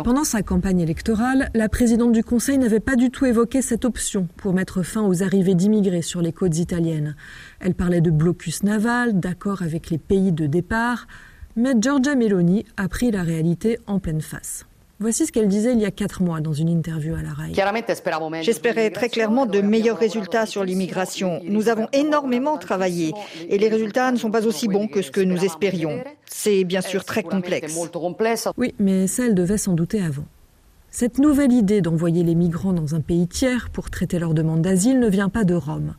Pendant 0.03 0.23
sa 0.23 0.43
campagne 0.43 0.79
électorale, 0.79 1.49
la 1.55 1.67
présidente 1.67 2.11
du 2.11 2.23
Conseil 2.23 2.59
n'avait 2.59 2.79
pas 2.79 2.95
du 2.95 3.09
tout 3.09 3.25
évoqué 3.25 3.61
cette 3.61 3.85
option 3.85 4.27
pour 4.37 4.53
mettre 4.53 4.83
fin 4.83 5.01
aux 5.01 5.23
arrivées 5.23 5.55
d'immigrés 5.55 6.03
sur 6.03 6.21
les 6.21 6.31
côtes 6.31 6.57
italiennes. 6.57 7.15
Elle 7.59 7.73
parlait 7.73 8.01
de 8.01 8.11
blocus 8.11 8.63
naval, 8.63 9.19
d'accord 9.19 9.61
avec 9.63 9.89
les 9.89 9.97
pays 9.97 10.31
de 10.31 10.42
départ, 10.47 11.07
mais 11.55 11.73
Giorgia 11.79 12.15
Meloni 12.15 12.65
a 12.77 12.87
pris 12.87 13.11
la 13.11 13.23
réalité 13.23 13.79
en 13.87 13.99
pleine 13.99 14.21
face. 14.21 14.65
Voici 14.99 15.25
ce 15.25 15.31
qu'elle 15.31 15.49
disait 15.49 15.73
il 15.73 15.79
y 15.79 15.85
a 15.85 15.91
quatre 15.91 16.21
mois 16.23 16.39
dans 16.39 16.53
une 16.53 16.69
interview 16.69 17.15
à 17.15 17.21
la 17.21 17.33
RAI. 17.33 17.51
J'espérais 18.41 18.89
très 18.89 19.09
clairement 19.09 19.45
de 19.45 19.59
meilleurs 19.59 19.97
résultats 19.97 20.45
sur 20.45 20.63
l'immigration. 20.63 21.41
Nous 21.43 21.67
avons 21.67 21.87
énormément 21.91 22.57
travaillé 22.57 23.13
et 23.49 23.57
les 23.57 23.67
résultats 23.69 24.11
ne 24.11 24.17
sont 24.17 24.31
pas 24.31 24.45
aussi 24.45 24.67
bons 24.67 24.87
que 24.87 25.01
ce 25.01 25.11
que 25.11 25.19
nous 25.19 25.43
espérions. 25.43 26.01
C'est 26.25 26.63
bien 26.63 26.81
sûr 26.81 27.03
très 27.03 27.23
complexe. 27.23 27.77
Oui, 28.57 28.73
mais 28.79 29.07
ça, 29.07 29.25
elle 29.25 29.35
devait 29.35 29.57
s'en 29.57 29.73
douter 29.73 30.01
avant. 30.01 30.25
Cette 30.89 31.17
nouvelle 31.17 31.51
idée 31.51 31.81
d'envoyer 31.81 32.23
les 32.23 32.35
migrants 32.35 32.71
dans 32.71 32.93
un 32.93 33.01
pays 33.01 33.27
tiers 33.27 33.71
pour 33.71 33.89
traiter 33.89 34.19
leur 34.19 34.35
demande 34.35 34.61
d'asile 34.61 34.99
ne 34.99 35.09
vient 35.09 35.27
pas 35.27 35.43
de 35.43 35.55
Rome. 35.55 35.95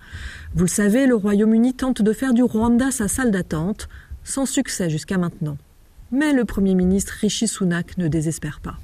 Vous 0.55 0.65
le 0.65 0.71
savez, 0.71 1.07
le 1.07 1.17
Royaume-Uni 1.17 1.75
tente 1.75 2.01
de 2.01 2.13
faire 2.13 2.33
du 2.33 2.45
Rwanda 2.45 2.93
sa 2.93 3.09
salle 3.09 3.33
d'attente, 3.33 3.89
sans 4.25 4.47
succès 4.47 4.91
jusqu'à 4.91 5.19
maintenant. 5.19 5.57
Mais 6.11 6.33
le 6.33 6.45
Premier 6.45 6.75
ministre 6.75 7.13
Rishi 7.21 7.49
Sunak 7.49 7.99
ne 7.99 8.09
désespère 8.09 8.61
pas. 8.61 8.77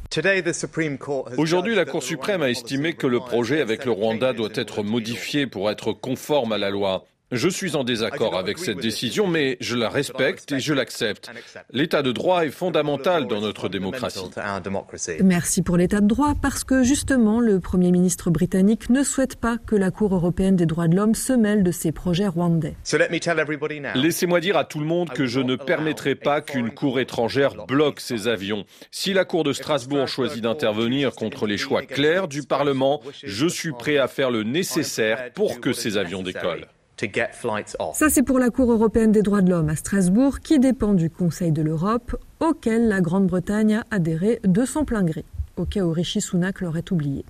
Aujourd'hui, 1.37 1.75
la 1.75 1.85
Cour 1.85 2.03
suprême 2.03 2.43
a 2.43 2.51
estimé 2.51 2.95
que 2.95 3.07
le 3.07 3.21
projet 3.21 3.61
avec 3.61 3.85
le 3.85 3.93
Rwanda 3.93 4.33
doit 4.33 4.51
être 4.55 4.83
modifié 4.83 5.47
pour 5.47 5.71
être 5.71 5.93
conforme 5.93 6.53
à 6.53 6.59
la 6.59 6.71
loi. 6.71 7.05
Je 7.33 7.49
suis 7.49 7.77
en 7.77 7.85
désaccord 7.85 8.37
avec 8.37 8.59
cette 8.59 8.79
décision, 8.79 9.29
mais 9.29 9.57
je 9.61 9.77
la 9.77 9.89
respecte 9.89 10.51
et 10.51 10.59
je 10.59 10.75
l'accepte. 10.75 11.31
L'état 11.71 12.03
de 12.03 12.11
droit 12.11 12.45
est 12.45 12.51
fondamental 12.51 13.29
dans 13.29 13.41
notre 13.41 13.69
démocratie. 13.69 14.19
Merci 15.23 15.63
pour 15.63 15.77
l'état 15.77 16.01
de 16.01 16.07
droit, 16.07 16.35
parce 16.41 16.65
que 16.65 16.83
justement, 16.83 17.39
le 17.39 17.61
Premier 17.61 17.93
ministre 17.93 18.31
britannique 18.31 18.91
ne 18.91 19.05
souhaite 19.05 19.37
pas 19.37 19.59
que 19.59 19.77
la 19.77 19.93
Cour 19.93 20.15
européenne 20.15 20.57
des 20.57 20.67
droits 20.67 20.89
de 20.89 20.97
l'homme 20.97 21.15
se 21.15 21.33
mêle 21.33 21.63
de 21.63 21.71
ces 21.71 21.93
projets 21.93 22.27
rwandais. 22.27 22.75
Laissez-moi 23.95 24.41
dire 24.41 24.57
à 24.57 24.65
tout 24.65 24.81
le 24.81 24.87
monde 24.87 25.11
que 25.11 25.27
je 25.27 25.41
ne 25.41 25.55
permettrai 25.55 26.17
pas 26.17 26.41
qu'une 26.41 26.71
Cour 26.71 26.99
étrangère 26.99 27.55
bloque 27.67 28.01
ces 28.01 28.27
avions. 28.27 28.65
Si 28.91 29.13
la 29.13 29.25
Cour 29.25 29.45
de 29.45 29.53
Strasbourg 29.53 30.09
choisit 30.09 30.43
d'intervenir 30.43 31.13
contre 31.13 31.47
les 31.47 31.59
choix 31.59 31.83
clairs 31.83 32.27
du 32.27 32.43
Parlement, 32.43 33.01
je 33.23 33.47
suis 33.47 33.73
prêt 33.73 33.99
à 33.99 34.09
faire 34.09 34.31
le 34.31 34.43
nécessaire 34.43 35.33
pour 35.33 35.61
que 35.61 35.73
ces 35.73 35.97
avions 35.97 36.23
décollent. 36.23 36.67
Ça, 37.95 38.11
c'est 38.11 38.23
pour 38.23 38.39
la 38.39 38.51
Cour 38.51 38.73
européenne 38.73 39.13
des 39.13 39.23
droits 39.23 39.43
de 39.43 39.51
l'homme 39.51 39.69
à 39.69 39.77
Strasbourg, 39.77 40.41
qui 40.41 40.59
dépend 40.59 40.93
du 40.93 41.09
Conseil 41.11 41.53
de 41.53 41.63
l'Europe, 41.63 42.17
auquel 42.41 42.89
la 42.89 43.01
Grande-Bretagne 43.01 43.77
a 43.77 43.85
adhéré 43.91 44.41
de 44.45 44.65
son 44.65 44.85
plein 44.85 45.03
gré, 45.03 45.25
au 45.57 45.65
cas 45.65 45.83
où 45.83 45.93
Rishi 45.93 46.21
Sunak 46.21 46.61
l'aurait 46.61 46.91
oublié. 46.91 47.25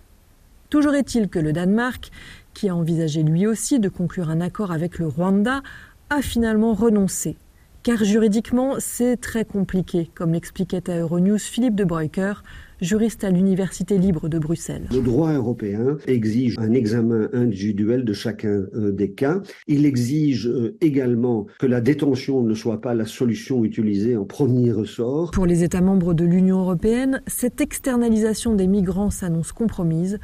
Toujours 0.71 0.95
est-il 0.95 1.29
que 1.29 1.39
le 1.39 1.53
Danemark, 1.53 2.11
qui 2.55 2.69
a 2.69 2.75
envisagé 2.75 3.23
lui 3.23 3.47
aussi 3.47 3.81
de 3.81 3.89
conclure 3.89 4.31
un 4.31 4.41
accord 4.41 4.73
avec 4.73 4.99
le 4.99 5.07
Rwanda, 5.09 5.63
a 6.11 6.23
finalement 6.23 6.75
renoncé. 6.75 7.37
Car 7.83 8.05
juridiquement, 8.05 8.75
c'est 8.79 9.17
très 9.17 9.47
compliqué, 9.47 10.11
comme 10.15 10.35
l'expliquait 10.35 10.91
à 10.91 10.99
Euronews 10.99 11.39
Philippe 11.39 11.75
de 11.75 11.85
Breuker, 11.85 12.43
juriste 12.83 13.25
à 13.25 13.31
l'Université 13.31 13.97
libre 13.97 14.29
de 14.29 14.39
Bruxelles. 14.39 14.87
Le 14.93 15.01
droit 15.01 15.33
européen 15.33 15.97
exige 16.07 16.57
un 16.59 16.75
examen 16.75 17.31
individuel 17.33 18.05
de 18.05 18.13
chacun 18.13 18.67
euh, 18.75 18.93
des 18.93 19.13
cas. 19.13 19.41
Il 19.67 19.87
exige 19.87 20.47
euh, 20.47 20.77
également 20.83 21.47
que 21.59 21.67
la 21.67 21.81
détention 21.81 22.43
ne 22.43 22.55
soit 22.55 22.83
pas 22.83 22.93
la 22.93 23.07
solution 23.07 23.65
utilisée 23.65 24.15
en 24.15 24.27
premier 24.27 24.73
ressort. 24.73 25.31
Pour 25.31 25.47
les 25.47 25.65
États 25.65 25.81
membres 25.81 26.13
de 26.13 26.27
l'Union 26.27 26.61
européenne, 26.61 27.23
cette 27.27 27.63
externalisation 27.63 28.55
des 28.55 28.67
migrants 28.67 29.11
s'annonce 29.11 29.53
compromise, 29.53 30.19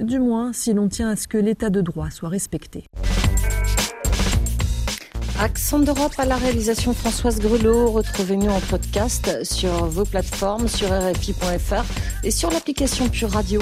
du 0.00 0.18
moins 0.18 0.52
si 0.52 0.74
l'on 0.74 0.88
tient 0.88 1.10
à 1.10 1.16
ce 1.16 1.28
que 1.28 1.38
l'état 1.38 1.70
de 1.70 1.82
droit 1.82 2.10
soit 2.10 2.30
respecté. 2.30 2.82
Accent 5.38 5.80
d'Europe 5.80 6.14
à 6.16 6.24
la 6.24 6.36
réalisation 6.36 6.94
Françoise 6.94 7.40
Grelot. 7.40 7.90
Retrouvez-nous 7.90 8.50
en 8.50 8.60
podcast 8.60 9.44
sur 9.44 9.70
vos 9.86 10.06
plateformes, 10.06 10.66
sur 10.66 10.88
rfi.fr 10.88 11.84
et 12.24 12.30
sur 12.30 12.50
l'application 12.50 13.08
Pure 13.10 13.30
Radio. 13.30 13.60